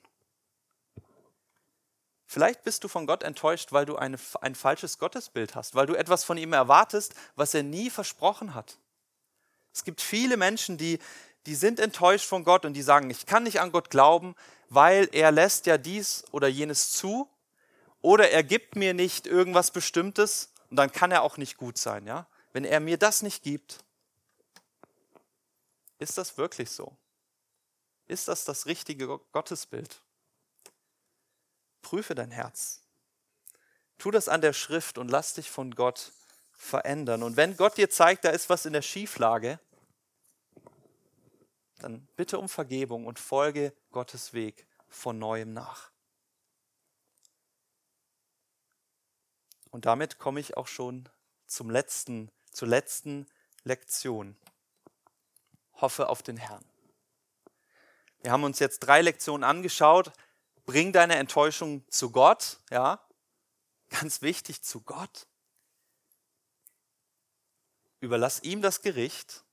Vielleicht 2.25 2.63
bist 2.63 2.83
du 2.83 2.87
von 2.87 3.07
Gott 3.07 3.23
enttäuscht, 3.23 3.71
weil 3.71 3.85
du 3.85 3.95
eine, 3.95 4.19
ein 4.41 4.53
falsches 4.53 4.99
Gottesbild 4.99 5.55
hast, 5.55 5.73
weil 5.75 5.87
du 5.87 5.95
etwas 5.95 6.23
von 6.23 6.37
ihm 6.37 6.53
erwartest, 6.53 7.15
was 7.35 7.53
er 7.53 7.63
nie 7.63 7.89
versprochen 7.89 8.53
hat. 8.53 8.77
Es 9.73 9.83
gibt 9.83 10.01
viele 10.01 10.37
Menschen, 10.37 10.77
die, 10.77 10.99
die 11.45 11.55
sind 11.55 11.79
enttäuscht 11.79 12.27
von 12.27 12.43
Gott 12.43 12.65
und 12.65 12.73
die 12.73 12.81
sagen, 12.81 13.09
ich 13.09 13.25
kann 13.25 13.43
nicht 13.43 13.59
an 13.59 13.71
Gott 13.71 13.89
glauben, 13.89 14.35
weil 14.69 15.09
er 15.11 15.31
lässt 15.31 15.65
ja 15.65 15.77
dies 15.77 16.23
oder 16.31 16.47
jenes 16.47 16.91
zu 16.91 17.27
oder 18.01 18.29
er 18.29 18.43
gibt 18.43 18.75
mir 18.75 18.93
nicht 18.93 19.25
irgendwas 19.25 19.71
Bestimmtes 19.71 20.53
und 20.69 20.77
dann 20.77 20.91
kann 20.91 21.11
er 21.11 21.23
auch 21.23 21.37
nicht 21.37 21.57
gut 21.57 21.77
sein, 21.77 22.05
ja? 22.05 22.27
Wenn 22.53 22.65
er 22.65 22.79
mir 22.79 22.97
das 22.97 23.21
nicht 23.21 23.43
gibt, 23.43 23.83
ist 25.99 26.17
das 26.17 26.37
wirklich 26.37 26.71
so? 26.71 26.97
Ist 28.07 28.27
das 28.27 28.45
das 28.45 28.65
richtige 28.65 29.07
Gottesbild? 29.31 30.01
Prüfe 31.81 32.15
dein 32.15 32.31
Herz. 32.31 32.81
Tu 33.97 34.09
das 34.11 34.29
an 34.29 34.41
der 34.41 34.53
Schrift 34.53 34.97
und 34.97 35.09
lass 35.09 35.33
dich 35.33 35.51
von 35.51 35.75
Gott 35.75 36.11
verändern. 36.51 37.21
Und 37.21 37.37
wenn 37.37 37.55
Gott 37.55 37.77
dir 37.77 37.89
zeigt, 37.89 38.25
da 38.25 38.29
ist 38.29 38.49
was 38.49 38.65
in 38.65 38.73
der 38.73 38.81
Schieflage, 38.81 39.59
dann 41.79 42.07
bitte 42.15 42.39
um 42.39 42.49
Vergebung 42.49 43.05
und 43.05 43.19
folge 43.19 43.73
Gottes 43.91 44.33
Weg 44.33 44.67
von 44.87 45.19
neuem 45.19 45.53
nach. 45.53 45.91
Und 49.71 49.85
damit 49.85 50.17
komme 50.17 50.39
ich 50.39 50.57
auch 50.57 50.67
schon 50.67 51.07
zum 51.45 51.69
letzten, 51.69 52.31
zur 52.51 52.67
letzten 52.67 53.27
Lektion. 53.63 54.35
Hoffe 55.81 56.09
auf 56.09 56.23
den 56.23 56.37
Herrn. 56.37 56.63
Wir 58.21 58.31
haben 58.31 58.43
uns 58.43 58.59
jetzt 58.59 58.79
drei 58.79 59.01
Lektionen 59.01 59.43
angeschaut. 59.43 60.11
Bring 60.65 60.91
deine 60.93 61.15
Enttäuschung 61.15 61.83
zu 61.89 62.11
Gott, 62.11 62.59
ja, 62.69 62.99
ganz 63.89 64.21
wichtig 64.21 64.61
zu 64.61 64.81
Gott. 64.81 65.25
Überlass 68.01 68.43
ihm 68.43 68.61
das 68.61 68.81
Gericht 68.81 69.43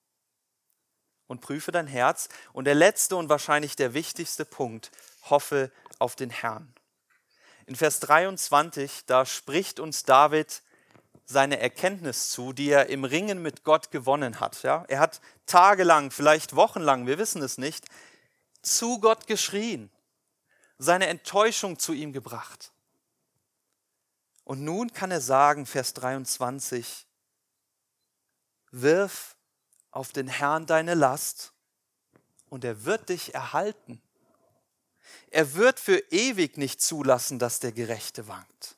und 1.26 1.40
prüfe 1.40 1.72
dein 1.72 1.86
Herz. 1.86 2.28
Und 2.52 2.64
der 2.66 2.74
letzte 2.74 3.16
und 3.16 3.28
wahrscheinlich 3.28 3.76
der 3.76 3.94
wichtigste 3.94 4.44
Punkt, 4.44 4.90
hoffe 5.22 5.72
auf 5.98 6.16
den 6.16 6.30
Herrn. 6.30 6.72
In 7.66 7.74
Vers 7.74 7.98
23, 8.00 9.06
da 9.06 9.26
spricht 9.26 9.80
uns 9.80 10.04
David 10.04 10.62
seine 11.26 11.58
Erkenntnis 11.58 12.30
zu, 12.30 12.52
die 12.52 12.70
er 12.70 12.88
im 12.88 13.04
Ringen 13.04 13.42
mit 13.42 13.64
Gott 13.64 13.90
gewonnen 13.90 14.40
hat. 14.40 14.62
Ja? 14.62 14.84
Er 14.88 15.00
hat 15.00 15.20
tagelang, 15.44 16.12
vielleicht 16.12 16.54
wochenlang, 16.54 17.06
wir 17.06 17.18
wissen 17.18 17.42
es 17.42 17.58
nicht, 17.58 17.86
zu 18.62 19.00
Gott 19.00 19.26
geschrien, 19.26 19.90
seine 20.78 21.08
Enttäuschung 21.08 21.78
zu 21.78 21.92
ihm 21.92 22.12
gebracht. 22.12 22.72
Und 24.44 24.62
nun 24.62 24.92
kann 24.92 25.10
er 25.10 25.20
sagen, 25.20 25.66
Vers 25.66 25.94
23, 25.94 27.06
wirf 28.70 29.36
auf 29.90 30.12
den 30.12 30.28
Herrn 30.28 30.66
deine 30.66 30.94
Last 30.94 31.52
und 32.48 32.64
er 32.64 32.84
wird 32.84 33.08
dich 33.08 33.34
erhalten. 33.34 34.00
Er 35.30 35.54
wird 35.54 35.80
für 35.80 35.98
ewig 36.10 36.56
nicht 36.56 36.80
zulassen, 36.80 37.40
dass 37.40 37.58
der 37.58 37.72
Gerechte 37.72 38.28
wankt. 38.28 38.75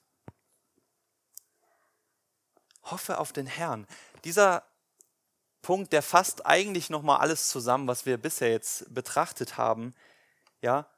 Hoffe 2.91 3.19
auf 3.19 3.33
den 3.33 3.47
Herrn. 3.47 3.87
Dieser 4.25 4.65
Punkt, 5.63 5.93
der 5.93 6.03
fasst 6.03 6.47
eigentlich 6.47 6.91
noch 6.91 7.03
mal 7.03 7.17
alles 7.17 7.49
zusammen, 7.49 7.89
was 7.89 8.07
wir 8.07 8.17
bisher 8.17 8.51
jetzt 8.51 8.93
betrachtet 8.95 9.57
haben. 9.57 9.95
Ja, 10.61 10.89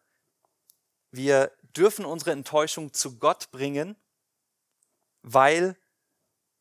wir 1.10 1.50
dürfen 1.76 2.04
unsere 2.04 2.32
Enttäuschung 2.32 2.92
zu 2.92 3.18
Gott 3.18 3.50
bringen, 3.50 3.96
weil 5.22 5.76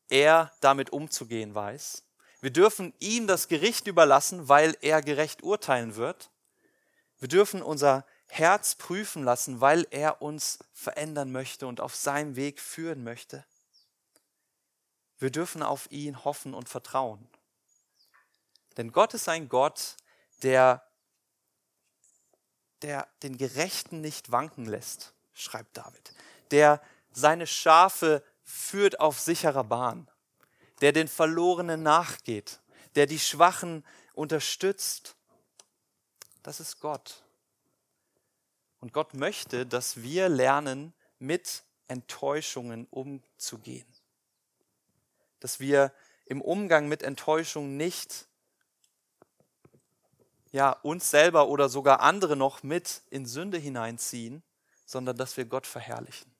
er 0.08 0.52
damit 0.60 0.90
umzugehen 0.90 1.54
weiß. 1.54 2.04
Wir 2.40 2.50
dürfen 2.50 2.94
ihm 2.98 3.26
das 3.26 3.48
Gericht 3.48 3.86
überlassen, 3.86 4.48
weil 4.48 4.76
er 4.80 5.02
gerecht 5.02 5.42
urteilen 5.42 5.96
wird. 5.96 6.30
Wir 7.18 7.28
dürfen 7.28 7.62
unser 7.62 8.06
Herz 8.26 8.74
prüfen 8.74 9.24
lassen, 9.24 9.60
weil 9.60 9.86
er 9.90 10.22
uns 10.22 10.58
verändern 10.72 11.32
möchte 11.32 11.66
und 11.66 11.80
auf 11.80 11.94
seinem 11.94 12.36
Weg 12.36 12.60
führen 12.60 13.04
möchte. 13.04 13.44
Wir 15.20 15.30
dürfen 15.30 15.62
auf 15.62 15.90
ihn 15.92 16.24
hoffen 16.24 16.54
und 16.54 16.68
vertrauen. 16.68 17.28
Denn 18.76 18.90
Gott 18.90 19.12
ist 19.14 19.28
ein 19.28 19.48
Gott, 19.50 19.96
der, 20.42 20.82
der 22.80 23.06
den 23.22 23.36
Gerechten 23.36 24.00
nicht 24.00 24.32
wanken 24.32 24.64
lässt, 24.64 25.12
schreibt 25.34 25.76
David. 25.76 26.14
Der 26.50 26.80
seine 27.12 27.46
Schafe 27.46 28.24
führt 28.42 28.98
auf 29.00 29.20
sicherer 29.20 29.64
Bahn. 29.64 30.10
Der 30.80 30.92
den 30.92 31.08
Verlorenen 31.08 31.82
nachgeht. 31.82 32.60
Der 32.94 33.04
die 33.04 33.18
Schwachen 33.18 33.84
unterstützt. 34.14 35.16
Das 36.42 36.60
ist 36.60 36.80
Gott. 36.80 37.22
Und 38.80 38.94
Gott 38.94 39.12
möchte, 39.12 39.66
dass 39.66 40.02
wir 40.02 40.30
lernen, 40.30 40.94
mit 41.18 41.64
Enttäuschungen 41.88 42.86
umzugehen. 42.86 43.86
Dass 45.40 45.60
wir 45.60 45.92
im 46.26 46.40
Umgang 46.40 46.88
mit 46.88 47.02
Enttäuschungen 47.02 47.76
nicht 47.76 48.26
ja, 50.52 50.70
uns 50.70 51.10
selber 51.10 51.48
oder 51.48 51.68
sogar 51.68 52.00
andere 52.00 52.36
noch 52.36 52.62
mit 52.62 53.02
in 53.10 53.26
Sünde 53.26 53.58
hineinziehen, 53.58 54.42
sondern 54.84 55.16
dass 55.16 55.36
wir 55.36 55.44
Gott 55.44 55.66
verherrlichen. 55.66 56.30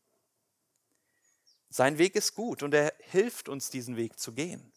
Sein 1.69 1.99
Weg 1.99 2.17
ist 2.17 2.35
gut 2.35 2.63
und 2.65 2.75
er 2.75 2.93
hilft 2.99 3.49
uns, 3.49 3.71
diesen 3.71 3.97
Weg 3.97 4.19
zu 4.19 4.33
gehen. 4.33 4.73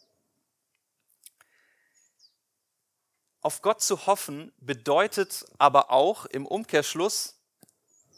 Auf 3.41 3.62
Gott 3.62 3.81
zu 3.81 4.05
hoffen 4.05 4.53
bedeutet 4.57 5.45
aber 5.57 5.89
auch 5.89 6.25
im 6.25 6.45
Umkehrschluss 6.45 7.36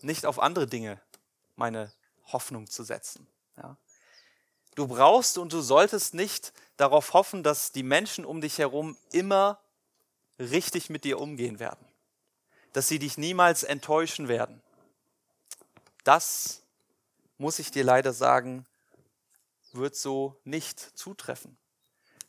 nicht 0.02 0.26
auf 0.26 0.40
andere 0.40 0.68
Dinge 0.68 1.02
meine 1.56 1.92
Hoffnung 2.26 2.70
zu 2.70 2.84
setzen. 2.84 3.26
Ja. 3.58 3.78
Du 4.76 4.88
brauchst 4.88 5.38
und 5.38 5.54
du 5.54 5.62
solltest 5.62 6.14
nicht 6.14 6.54
darauf 6.78 7.14
hoffen, 7.14 7.44
dass 7.44 7.72
die 7.72 7.84
Menschen 7.84 8.26
um 8.26 8.42
dich 8.42 8.58
herum 8.58 8.98
immer 9.12 9.60
richtig 10.38 10.90
mit 10.90 11.06
dir 11.06 11.20
umgehen 11.20 11.60
werden, 11.60 11.88
dass 12.74 12.90
sie 12.90 13.00
dich 13.00 13.18
niemals 13.18 13.64
enttäuschen 13.64 14.28
werden. 14.28 14.62
Das, 16.04 16.62
muss 17.38 17.60
ich 17.60 17.72
dir 17.72 17.84
leider 17.84 18.14
sagen, 18.14 18.66
wird 19.72 19.96
so 19.96 20.40
nicht 20.44 20.80
zutreffen. 20.80 21.58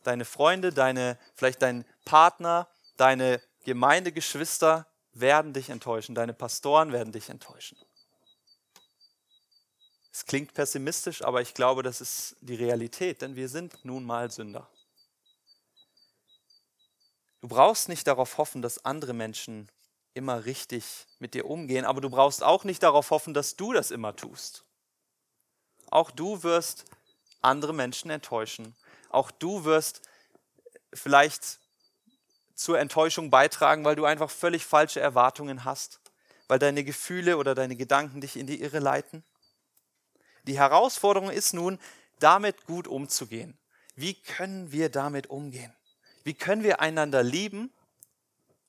Deine 0.02 0.24
Freunde, 0.24 0.72
deine, 0.72 1.18
vielleicht 1.35 1.62
dein 1.62 1.85
Partner, 2.04 2.68
deine 2.96 3.42
Gemeindegeschwister 3.64 4.87
werden 5.12 5.52
dich 5.52 5.70
enttäuschen, 5.70 6.14
deine 6.14 6.32
Pastoren 6.32 6.92
werden 6.92 7.12
dich 7.12 7.28
enttäuschen. 7.28 7.76
Es 10.16 10.24
klingt 10.24 10.55
pessimistisch, 10.55 11.20
aber 11.20 11.42
ich 11.42 11.52
glaube, 11.52 11.83
das 11.83 12.00
ist 12.00 12.37
die 12.40 12.55
Realität, 12.55 13.20
denn 13.20 13.37
wir 13.37 13.50
sind 13.50 13.85
nun 13.85 14.02
mal 14.02 14.31
Sünder. 14.31 14.66
Du 17.42 17.48
brauchst 17.48 17.90
nicht 17.90 18.07
darauf 18.07 18.38
hoffen, 18.38 18.62
dass 18.62 18.83
andere 18.83 19.12
Menschen 19.12 19.68
immer 20.14 20.46
richtig 20.46 21.07
mit 21.18 21.35
dir 21.35 21.44
umgehen, 21.44 21.85
aber 21.85 22.00
du 22.00 22.09
brauchst 22.09 22.42
auch 22.42 22.64
nicht 22.64 22.83
darauf 22.83 23.11
hoffen, 23.11 23.35
dass 23.35 23.57
du 23.57 23.74
das 23.74 23.90
immer 23.90 24.16
tust. 24.16 24.64
Auch 25.90 26.11
du 26.11 26.42
wirst 26.42 26.87
andere 27.42 27.74
Menschen 27.74 28.11
enttäuschen. 28.11 28.74
Auch 29.11 29.31
du 29.31 29.66
wirst 29.66 30.00
vielleicht 30.94 31.59
zur 32.55 32.79
Enttäuschung 32.79 33.29
beitragen, 33.29 33.85
weil 33.85 33.96
du 33.96 34.07
einfach 34.07 34.31
völlig 34.31 34.64
falsche 34.64 34.98
Erwartungen 35.00 35.66
hast, 35.66 36.00
weil 36.48 36.59
deine 36.59 36.85
Gefühle 36.85 37.37
oder 37.37 37.55
deine 37.55 37.76
Gedanken 37.76 38.22
dich 38.22 38.38
in 38.38 38.46
die 38.46 38.62
Irre 38.62 38.79
leiten. 38.79 39.22
Die 40.46 40.59
Herausforderung 40.59 41.30
ist 41.30 41.54
nun, 41.54 41.78
damit 42.18 42.66
gut 42.66 42.87
umzugehen. 42.87 43.59
Wie 43.94 44.14
können 44.14 44.72
wir 44.72 44.88
damit 44.90 45.28
umgehen? 45.28 45.74
Wie 46.24 46.35
können 46.35 46.62
wir 46.62 46.80
einander 46.80 47.22
lieben, 47.22 47.72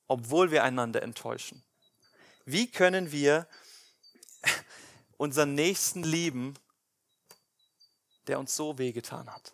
obwohl 0.08 0.52
wir 0.52 0.64
einander 0.64 1.02
enttäuschen? 1.02 1.64
Wie 2.46 2.70
können 2.70 3.12
wir 3.12 3.48
unseren 5.18 5.54
Nächsten 5.54 6.04
lieben, 6.04 6.54
der 8.28 8.40
uns 8.40 8.56
so 8.56 8.78
wehgetan 8.78 9.34
hat? 9.34 9.54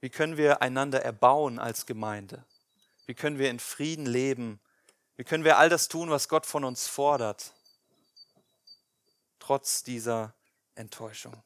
Wie 0.00 0.10
können 0.10 0.36
wir 0.36 0.62
einander 0.62 1.02
erbauen 1.02 1.58
als 1.58 1.86
Gemeinde? 1.86 2.44
Wie 3.06 3.14
können 3.14 3.38
wir 3.38 3.50
in 3.50 3.58
Frieden 3.58 4.06
leben? 4.06 4.60
Wie 5.16 5.24
können 5.24 5.44
wir 5.44 5.58
all 5.58 5.68
das 5.68 5.88
tun, 5.88 6.10
was 6.10 6.28
Gott 6.28 6.44
von 6.44 6.64
uns 6.64 6.86
fordert, 6.86 7.54
trotz 9.46 9.84
dieser 9.84 10.34
Enttäuschung? 10.74 11.40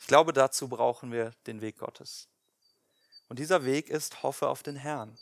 Ich 0.00 0.06
glaube, 0.06 0.32
dazu 0.32 0.68
brauchen 0.68 1.12
wir 1.12 1.32
den 1.46 1.60
Weg 1.60 1.78
Gottes. 1.78 2.28
Und 3.28 3.38
dieser 3.38 3.66
Weg 3.66 3.90
ist, 3.90 4.22
hoffe 4.22 4.48
auf 4.48 4.62
den 4.62 4.76
Herrn. 4.76 5.18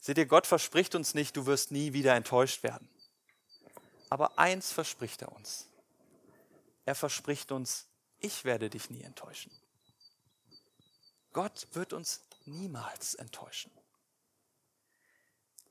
Seht 0.00 0.16
ihr, 0.16 0.26
Gott 0.26 0.46
verspricht 0.46 0.94
uns 0.94 1.12
nicht, 1.12 1.36
du 1.36 1.44
wirst 1.44 1.70
nie 1.70 1.92
wieder 1.92 2.14
enttäuscht 2.14 2.62
werden. 2.62 2.88
Aber 4.08 4.38
eins 4.38 4.72
verspricht 4.72 5.20
er 5.20 5.32
uns. 5.32 5.66
Er 6.86 6.94
verspricht 6.94 7.52
uns, 7.52 7.86
ich 8.20 8.44
werde 8.44 8.70
dich 8.70 8.88
nie 8.88 9.02
enttäuschen. 9.02 9.52
Gott 11.34 11.68
wird 11.72 11.92
uns 11.92 12.22
niemals 12.46 13.14
enttäuschen. 13.14 13.70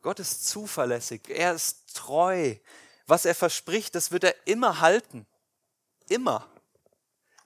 Gott 0.01 0.19
ist 0.19 0.47
zuverlässig, 0.47 1.29
er 1.29 1.53
ist 1.53 1.95
treu. 1.95 2.57
Was 3.05 3.25
er 3.25 3.35
verspricht, 3.35 3.95
das 3.95 4.11
wird 4.11 4.23
er 4.23 4.35
immer 4.47 4.79
halten. 4.79 5.25
Immer. 6.07 6.47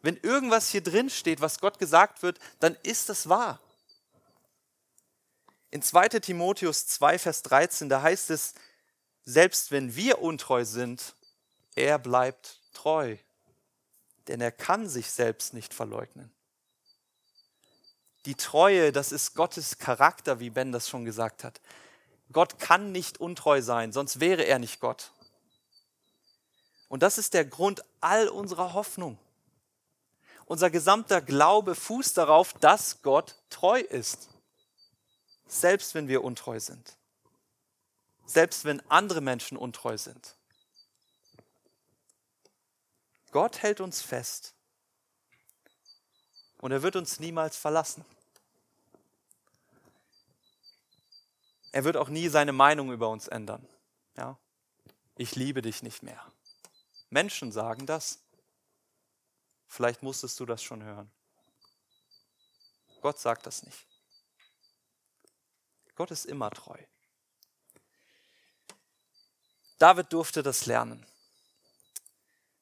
Wenn 0.02 0.17
irgendwas 0.17 0.70
hier 0.70 0.82
drin 0.82 1.10
steht, 1.10 1.41
was 1.41 1.60
Gott 1.60 1.80
gesagt 1.80 2.22
wird, 2.22 2.39
dann 2.60 2.76
ist 2.84 3.10
das 3.10 3.28
wahr. 3.30 3.60
In 5.70 5.82
2 5.82 6.10
Timotheus 6.10 6.88
2, 6.88 7.20
Vers 7.20 7.41
13, 7.43 7.89
da 7.89 8.02
heißt 8.02 8.30
es, 8.30 8.54
selbst 9.26 9.72
wenn 9.72 9.96
wir 9.96 10.22
untreu 10.22 10.63
sind, 10.63 11.13
er 11.76 12.00
bleibt 12.00 12.62
treu, 12.74 13.17
denn 14.28 14.39
er 14.39 14.52
kann 14.52 14.88
sich 14.88 15.12
selbst 15.12 15.54
nicht 15.54 15.74
verleugnen. 15.74 16.32
Die 18.26 18.36
Treue, 18.36 18.91
das 18.91 19.12
ist 19.12 19.36
Gottes 19.36 19.78
Charakter, 19.78 20.39
wie 20.39 20.50
Ben 20.50 20.72
das 20.72 20.89
schon 20.89 21.06
gesagt 21.06 21.43
hat. 21.43 21.62
Gott 22.32 22.60
kann 22.60 22.91
nicht 22.91 23.20
untreu 23.20 23.62
sein, 23.62 23.91
sonst 23.91 24.20
wäre 24.20 24.43
er 24.43 24.60
nicht 24.60 24.80
Gott. 24.80 25.12
Und 26.89 27.04
das 27.04 27.17
ist 27.17 27.34
der 27.34 27.45
Grund 27.45 27.84
all 28.02 28.30
unserer 28.30 28.73
Hoffnung. 28.73 29.17
Unser 30.45 30.69
gesamter 30.69 31.21
Glaube 31.21 31.76
fußt 31.76 32.17
darauf, 32.17 32.54
dass 32.54 33.02
Gott 33.02 33.36
treu 33.50 33.80
ist. 33.80 34.30
Selbst 35.45 35.93
wenn 35.93 36.08
wir 36.08 36.23
untreu 36.23 36.60
sind. 36.60 36.97
Selbst 38.26 38.63
wenn 38.65 38.82
andere 38.89 39.21
Menschen 39.21 39.58
untreu 39.58 39.97
sind. 39.97 40.36
Gott 43.32 43.62
hält 43.62 43.82
uns 43.82 44.02
fest. 44.02 44.54
Und 46.60 46.71
er 46.71 46.82
wird 46.82 46.95
uns 46.95 47.19
niemals 47.19 47.58
verlassen. 47.58 48.06
Er 51.71 51.84
wird 51.84 51.97
auch 51.97 52.10
nie 52.10 52.30
seine 52.30 52.54
Meinung 52.54 52.91
über 52.91 53.10
uns 53.10 53.28
ändern. 53.28 53.67
Ja? 54.15 54.38
Ich 55.15 55.36
liebe 55.36 55.62
dich 55.62 55.84
nicht 55.84 56.04
mehr. 56.04 56.26
Menschen 57.10 57.52
sagen 57.52 57.86
das. 57.86 58.20
Vielleicht 59.67 60.04
musstest 60.04 60.39
du 60.39 60.46
das 60.46 60.63
schon 60.63 60.84
hören. 60.84 61.12
Gott 63.02 63.20
sagt 63.20 63.46
das 63.46 63.63
nicht. 63.63 63.86
Gott 65.96 66.12
ist 66.12 66.26
immer 66.26 66.50
treu. 66.52 66.78
David 69.80 70.12
durfte 70.13 70.43
das 70.43 70.65
lernen. 70.65 71.06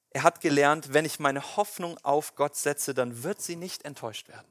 Er 0.09 0.23
hat 0.23 0.41
gelernt, 0.41 0.93
wenn 0.93 1.05
ich 1.05 1.19
meine 1.19 1.57
Hoffnung 1.57 1.97
auf 1.99 2.35
Gott 2.35 2.55
setze, 2.55 2.93
dann 2.93 3.23
wird 3.23 3.41
sie 3.41 3.55
nicht 3.55 3.83
enttäuscht 3.83 4.29
werden. 4.29 4.47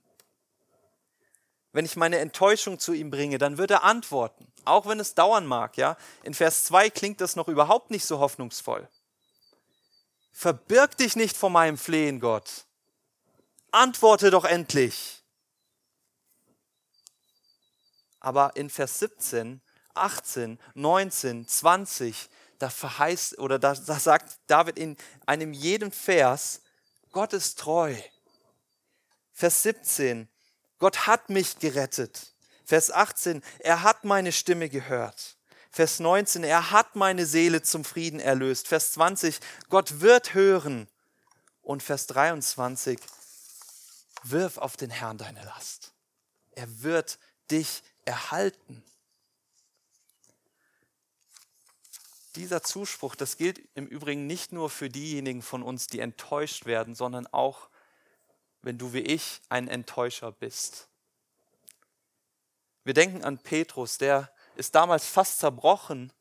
Wenn 1.72 1.86
ich 1.86 1.96
meine 1.96 2.18
Enttäuschung 2.18 2.78
zu 2.78 2.92
ihm 2.92 3.10
bringe, 3.10 3.38
dann 3.38 3.58
wird 3.58 3.70
er 3.70 3.82
antworten, 3.82 4.46
auch 4.64 4.86
wenn 4.86 5.00
es 5.00 5.14
dauern 5.14 5.46
mag, 5.46 5.76
ja? 5.76 5.96
In 6.22 6.34
Vers 6.34 6.64
2 6.64 6.90
klingt 6.90 7.20
das 7.20 7.34
noch 7.34 7.48
überhaupt 7.48 7.90
nicht 7.90 8.04
so 8.04 8.18
hoffnungsvoll. 8.20 8.88
Verbirg 10.36 10.96
dich 10.96 11.14
nicht 11.14 11.36
vor 11.36 11.48
meinem 11.48 11.78
Flehen, 11.78 12.18
Gott. 12.18 12.66
Antworte 13.70 14.32
doch 14.32 14.44
endlich. 14.44 15.22
Aber 18.18 18.56
in 18.56 18.68
Vers 18.68 18.98
17, 18.98 19.62
18, 19.94 20.58
19, 20.74 21.46
20, 21.46 22.28
da 22.58 22.68
verheißt 22.68 23.38
oder 23.38 23.60
da, 23.60 23.74
da 23.74 23.98
sagt 23.98 24.38
David 24.48 24.76
in 24.76 24.96
einem 25.24 25.52
jeden 25.52 25.92
Vers, 25.92 26.62
Gott 27.12 27.32
ist 27.32 27.60
treu. 27.60 27.94
Vers 29.32 29.62
17, 29.62 30.28
Gott 30.78 31.06
hat 31.06 31.30
mich 31.30 31.60
gerettet. 31.60 32.32
Vers 32.64 32.90
18, 32.90 33.40
er 33.60 33.84
hat 33.84 34.04
meine 34.04 34.32
Stimme 34.32 34.68
gehört. 34.68 35.33
Vers 35.74 35.98
19, 35.98 36.44
er 36.44 36.70
hat 36.70 36.94
meine 36.94 37.26
Seele 37.26 37.60
zum 37.60 37.84
Frieden 37.84 38.20
erlöst. 38.20 38.68
Vers 38.68 38.92
20, 38.92 39.40
Gott 39.70 40.00
wird 40.00 40.32
hören. 40.32 40.86
Und 41.62 41.82
Vers 41.82 42.06
23, 42.06 43.00
wirf 44.22 44.58
auf 44.58 44.76
den 44.76 44.90
Herrn 44.90 45.18
deine 45.18 45.42
Last. 45.42 45.92
Er 46.52 46.84
wird 46.84 47.18
dich 47.50 47.82
erhalten. 48.04 48.84
Dieser 52.36 52.62
Zuspruch, 52.62 53.16
das 53.16 53.36
gilt 53.36 53.60
im 53.74 53.88
Übrigen 53.88 54.28
nicht 54.28 54.52
nur 54.52 54.70
für 54.70 54.88
diejenigen 54.88 55.42
von 55.42 55.64
uns, 55.64 55.88
die 55.88 55.98
enttäuscht 55.98 56.66
werden, 56.66 56.94
sondern 56.94 57.26
auch, 57.26 57.68
wenn 58.62 58.78
du 58.78 58.92
wie 58.92 59.00
ich 59.00 59.40
ein 59.48 59.66
Enttäuscher 59.66 60.30
bist. 60.30 60.86
Wir 62.84 62.94
denken 62.94 63.24
an 63.24 63.38
Petrus, 63.38 63.98
der 63.98 64.33
ist 64.56 64.74
damals 64.74 65.06
fast 65.06 65.38
zerbrochen 65.38 66.12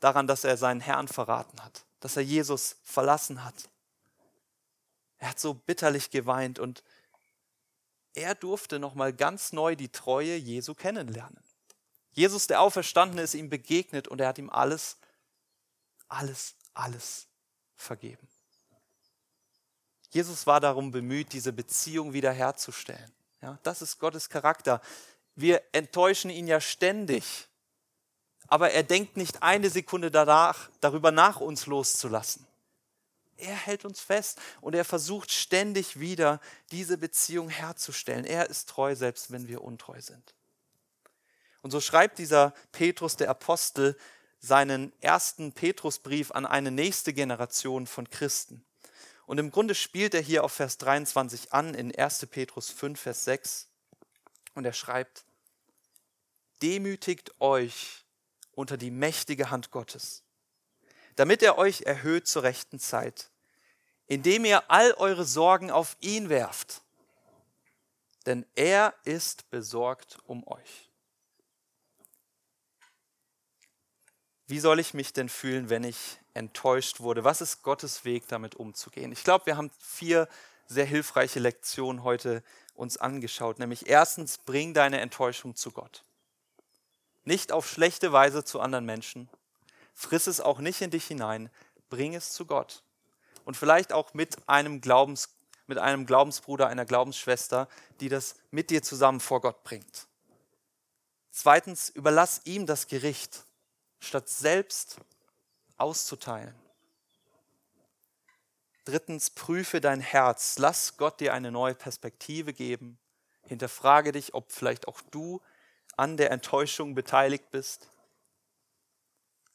daran, 0.00 0.26
dass 0.26 0.44
er 0.44 0.56
seinen 0.56 0.80
Herrn 0.80 1.08
verraten 1.08 1.62
hat, 1.62 1.84
dass 2.00 2.16
er 2.16 2.22
Jesus 2.22 2.76
verlassen 2.82 3.44
hat. 3.44 3.68
Er 5.18 5.30
hat 5.30 5.40
so 5.40 5.54
bitterlich 5.54 6.10
geweint 6.10 6.58
und 6.58 6.82
er 8.14 8.34
durfte 8.34 8.78
noch 8.78 8.94
mal 8.94 9.12
ganz 9.12 9.52
neu 9.52 9.76
die 9.76 9.88
Treue 9.88 10.36
Jesu 10.36 10.74
kennenlernen. 10.74 11.42
Jesus, 12.12 12.46
der 12.46 12.60
Auferstandene, 12.60 13.22
ist 13.22 13.34
ihm 13.34 13.48
begegnet 13.48 14.08
und 14.08 14.20
er 14.20 14.28
hat 14.28 14.38
ihm 14.38 14.50
alles, 14.50 14.98
alles, 16.08 16.56
alles 16.74 17.26
vergeben. 17.74 18.28
Jesus 20.10 20.46
war 20.46 20.60
darum 20.60 20.90
bemüht, 20.90 21.32
diese 21.32 21.52
Beziehung 21.52 22.12
wiederherzustellen. 22.12 23.12
Ja, 23.40 23.58
das 23.62 23.80
ist 23.80 23.98
Gottes 23.98 24.28
Charakter. 24.28 24.82
Wir 25.34 25.62
enttäuschen 25.72 26.30
ihn 26.30 26.46
ja 26.46 26.60
ständig, 26.60 27.48
aber 28.48 28.72
er 28.72 28.82
denkt 28.82 29.16
nicht 29.16 29.42
eine 29.42 29.70
Sekunde 29.70 30.10
danach, 30.10 30.70
darüber 30.80 31.10
nach, 31.10 31.40
uns 31.40 31.66
loszulassen. 31.66 32.46
Er 33.36 33.56
hält 33.56 33.84
uns 33.84 34.00
fest 34.00 34.40
und 34.60 34.74
er 34.74 34.84
versucht 34.84 35.32
ständig 35.32 35.98
wieder 35.98 36.40
diese 36.70 36.98
Beziehung 36.98 37.48
herzustellen. 37.48 38.24
Er 38.24 38.50
ist 38.50 38.68
treu, 38.68 38.94
selbst 38.94 39.32
wenn 39.32 39.48
wir 39.48 39.62
untreu 39.62 40.00
sind. 40.00 40.34
Und 41.62 41.70
so 41.70 41.80
schreibt 41.80 42.18
dieser 42.18 42.52
Petrus, 42.72 43.16
der 43.16 43.30
Apostel, 43.30 43.96
seinen 44.38 44.92
ersten 45.00 45.52
Petrusbrief 45.52 46.32
an 46.32 46.46
eine 46.46 46.72
nächste 46.72 47.12
Generation 47.12 47.86
von 47.86 48.10
Christen. 48.10 48.64
Und 49.24 49.38
im 49.38 49.52
Grunde 49.52 49.74
spielt 49.74 50.14
er 50.14 50.20
hier 50.20 50.42
auf 50.42 50.52
Vers 50.52 50.78
23 50.78 51.52
an 51.52 51.74
in 51.74 51.96
1. 51.96 52.26
Petrus 52.26 52.68
5, 52.70 53.00
Vers 53.00 53.24
6. 53.24 53.68
Und 54.54 54.64
er 54.64 54.72
schreibt, 54.72 55.24
demütigt 56.60 57.40
euch 57.40 58.04
unter 58.54 58.76
die 58.76 58.90
mächtige 58.90 59.50
Hand 59.50 59.70
Gottes, 59.70 60.22
damit 61.16 61.42
er 61.42 61.58
euch 61.58 61.82
erhöht 61.82 62.26
zur 62.26 62.42
rechten 62.42 62.78
Zeit 62.78 63.30
indem 64.12 64.44
ihr 64.44 64.70
all 64.70 64.92
eure 64.92 65.24
Sorgen 65.24 65.70
auf 65.70 65.96
ihn 66.00 66.28
werft, 66.28 66.82
denn 68.26 68.44
er 68.54 68.94
ist 69.04 69.48
besorgt 69.48 70.18
um 70.26 70.46
euch. 70.46 70.90
Wie 74.46 74.60
soll 74.60 74.80
ich 74.80 74.92
mich 74.92 75.14
denn 75.14 75.30
fühlen, 75.30 75.70
wenn 75.70 75.82
ich 75.82 76.20
enttäuscht 76.34 77.00
wurde? 77.00 77.24
Was 77.24 77.40
ist 77.40 77.62
Gottes 77.62 78.04
Weg, 78.04 78.28
damit 78.28 78.54
umzugehen? 78.54 79.12
Ich 79.12 79.24
glaube, 79.24 79.46
wir 79.46 79.56
haben 79.56 79.70
vier 79.78 80.28
sehr 80.66 80.84
hilfreiche 80.84 81.40
Lektionen 81.40 82.02
heute 82.02 82.42
uns 82.74 82.96
angeschaut. 82.96 83.58
Nämlich 83.58 83.88
erstens, 83.88 84.38
bring 84.38 84.74
deine 84.74 85.00
Enttäuschung 85.00 85.54
zu 85.54 85.70
Gott. 85.70 86.04
Nicht 87.24 87.52
auf 87.52 87.68
schlechte 87.68 88.12
Weise 88.12 88.44
zu 88.44 88.60
anderen 88.60 88.84
Menschen. 88.84 89.28
Friss 89.94 90.26
es 90.26 90.40
auch 90.40 90.58
nicht 90.58 90.80
in 90.80 90.90
dich 90.90 91.06
hinein. 91.06 91.50
Bring 91.88 92.14
es 92.14 92.32
zu 92.32 92.46
Gott 92.46 92.82
und 93.44 93.56
vielleicht 93.56 93.92
auch 93.92 94.14
mit 94.14 94.48
einem, 94.48 94.80
Glaubens, 94.80 95.30
mit 95.66 95.78
einem 95.78 96.06
Glaubensbruder, 96.06 96.68
einer 96.68 96.84
Glaubensschwester, 96.84 97.68
die 98.00 98.08
das 98.08 98.36
mit 98.50 98.70
dir 98.70 98.82
zusammen 98.82 99.20
vor 99.20 99.40
Gott 99.40 99.62
bringt. 99.64 100.06
Zweitens, 101.30 101.88
überlass 101.88 102.42
ihm 102.44 102.66
das 102.66 102.86
Gericht, 102.86 103.44
statt 104.00 104.28
selbst 104.28 104.96
auszuteilen. 105.76 106.54
Drittens, 108.84 109.30
prüfe 109.30 109.80
dein 109.80 110.00
Herz. 110.00 110.58
Lass 110.58 110.96
Gott 110.96 111.20
dir 111.20 111.34
eine 111.34 111.50
neue 111.52 111.74
Perspektive 111.74 112.52
geben. 112.52 112.98
Hinterfrage 113.42 114.12
dich, 114.12 114.34
ob 114.34 114.50
vielleicht 114.50 114.88
auch 114.88 115.00
du 115.10 115.40
an 115.96 116.16
der 116.16 116.30
Enttäuschung 116.30 116.94
beteiligt 116.94 117.50
bist. 117.50 117.88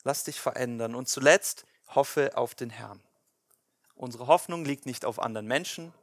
Lass 0.03 0.23
dich 0.23 0.39
verändern. 0.39 0.95
Und 0.95 1.09
zuletzt, 1.09 1.65
hoffe 1.89 2.38
auf 2.38 2.55
den 2.55 2.69
Herrn. 2.69 3.01
Unsere 3.95 4.28
Hoffnung 4.28 4.63
liegt 4.63 4.86
nicht 4.86 5.05
auf 5.05 5.19
anderen 5.19 5.47
Menschen, 5.47 5.93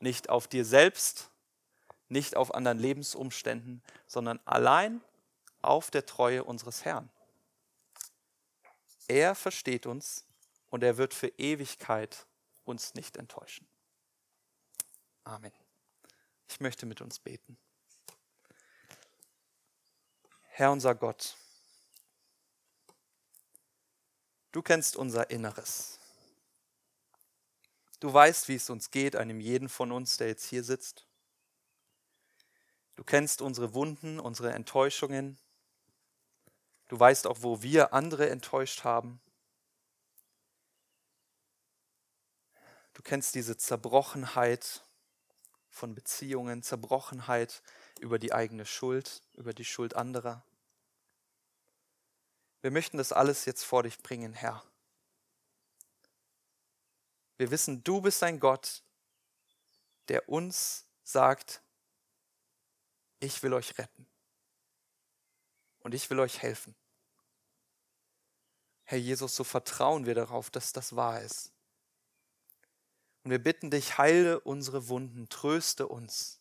nicht 0.00 0.28
auf 0.28 0.48
dir 0.48 0.64
selbst, 0.64 1.30
nicht 2.08 2.36
auf 2.36 2.54
anderen 2.54 2.78
Lebensumständen, 2.78 3.82
sondern 4.06 4.38
allein 4.44 5.00
auf 5.62 5.90
der 5.90 6.04
Treue 6.04 6.44
unseres 6.44 6.84
Herrn. 6.84 7.08
Er 9.08 9.34
versteht 9.34 9.86
uns 9.86 10.26
und 10.70 10.82
er 10.82 10.98
wird 10.98 11.14
für 11.14 11.28
Ewigkeit 11.38 12.26
uns 12.64 12.94
nicht 12.94 13.16
enttäuschen. 13.16 13.66
Amen. 15.24 15.52
Ich 16.48 16.60
möchte 16.60 16.86
mit 16.86 17.00
uns 17.00 17.18
beten. 17.18 17.56
Herr 20.48 20.70
unser 20.70 20.94
Gott, 20.94 21.36
du 24.52 24.60
kennst 24.60 24.96
unser 24.96 25.30
Inneres. 25.30 25.98
Du 28.00 28.12
weißt, 28.12 28.48
wie 28.48 28.56
es 28.56 28.68
uns 28.68 28.90
geht, 28.90 29.16
einem 29.16 29.40
jeden 29.40 29.68
von 29.68 29.92
uns, 29.92 30.16
der 30.16 30.26
jetzt 30.26 30.44
hier 30.44 30.64
sitzt. 30.64 31.06
Du 32.96 33.04
kennst 33.04 33.40
unsere 33.40 33.74
Wunden, 33.74 34.20
unsere 34.20 34.52
Enttäuschungen. 34.52 35.38
Du 36.88 37.00
weißt 37.00 37.26
auch, 37.26 37.38
wo 37.40 37.62
wir 37.62 37.94
andere 37.94 38.28
enttäuscht 38.28 38.84
haben. 38.84 39.20
Du 42.94 43.02
kennst 43.02 43.34
diese 43.34 43.56
Zerbrochenheit 43.56 44.84
von 45.70 45.94
Beziehungen, 45.94 46.62
Zerbrochenheit 46.62 47.62
über 48.00 48.18
die 48.18 48.32
eigene 48.32 48.66
Schuld, 48.66 49.22
über 49.34 49.54
die 49.54 49.64
Schuld 49.64 49.96
anderer. 49.96 50.44
Wir 52.60 52.70
möchten 52.70 52.98
das 52.98 53.12
alles 53.12 53.44
jetzt 53.44 53.64
vor 53.64 53.82
dich 53.82 53.98
bringen, 53.98 54.34
Herr. 54.34 54.62
Wir 57.38 57.50
wissen, 57.50 57.82
du 57.82 58.00
bist 58.02 58.22
ein 58.22 58.38
Gott, 58.38 58.82
der 60.08 60.28
uns 60.28 60.86
sagt, 61.02 61.62
ich 63.18 63.42
will 63.42 63.54
euch 63.54 63.78
retten 63.78 64.06
und 65.80 65.94
ich 65.94 66.08
will 66.10 66.20
euch 66.20 66.42
helfen. 66.42 66.74
Herr 68.84 68.98
Jesus, 68.98 69.34
so 69.34 69.42
vertrauen 69.42 70.06
wir 70.06 70.14
darauf, 70.14 70.50
dass 70.50 70.72
das 70.72 70.94
wahr 70.94 71.22
ist. 71.22 71.52
Und 73.24 73.30
wir 73.30 73.42
bitten 73.42 73.70
dich, 73.70 73.98
heile 73.98 74.40
unsere 74.40 74.88
Wunden, 74.88 75.28
tröste 75.28 75.86
uns, 75.86 76.40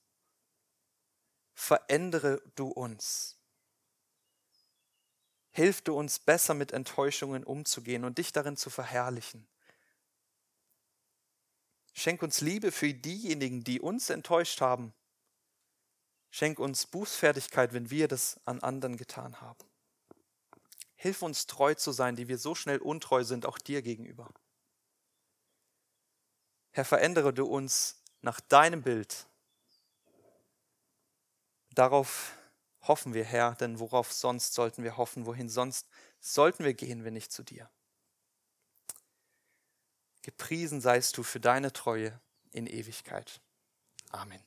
verändere 1.54 2.42
du 2.56 2.68
uns. 2.68 3.38
Hilf 5.52 5.82
du 5.82 5.96
uns 5.96 6.18
besser 6.20 6.54
mit 6.54 6.72
Enttäuschungen 6.72 7.44
umzugehen 7.44 8.06
und 8.06 8.18
dich 8.18 8.32
darin 8.32 8.58
zu 8.58 8.70
verherrlichen. 8.70 9.48
Schenk 11.94 12.24
uns 12.24 12.42
Liebe 12.42 12.72
für 12.72 12.94
diejenigen, 12.94 13.64
die 13.64 13.82
uns 13.82 14.10
enttäuscht 14.10 14.62
haben. 14.62 14.94
Schenk 16.30 16.60
uns 16.60 16.88
Bußfertigkeit, 16.88 17.74
wenn 17.74 17.90
wir 17.90 18.08
das 18.08 18.40
an 18.46 18.62
anderen 18.62 18.96
getan 18.96 19.42
haben. 19.42 19.66
Hilf 20.96 21.22
uns 21.22 21.48
treu 21.48 21.74
zu 21.76 21.92
sein, 21.92 22.16
die 22.16 22.30
wir 22.30 22.38
so 22.38 22.56
schnell 22.56 22.78
untreu 22.78 23.26
sind, 23.26 23.46
auch 23.46 23.58
dir 23.58 23.82
gegenüber. 23.82 24.30
Herr, 26.72 26.86
verändere 26.86 27.34
du 27.34 27.45
uns 27.45 28.01
nach 28.22 28.39
deinem 28.39 28.82
Bild. 28.82 29.28
Darauf 31.74 32.34
hoffen 32.82 33.13
wir, 33.13 33.24
Herr, 33.24 33.55
denn 33.55 33.80
worauf 33.80 34.11
sonst 34.11 34.53
sollten 34.53 34.84
wir 34.84 34.97
hoffen? 34.97 35.26
Wohin 35.26 35.49
sonst 35.49 35.88
sollten 36.19 36.63
wir 36.63 36.74
gehen, 36.74 37.03
wenn 37.03 37.13
nicht 37.13 37.32
zu 37.32 37.43
dir? 37.43 37.69
Gepriesen 40.22 40.82
seist 40.82 41.17
du 41.17 41.24
für 41.24 41.39
deine 41.39 41.74
Treue 41.74 42.19
in 42.51 42.67
Ewigkeit. 42.67 43.41
Amen. 44.09 44.41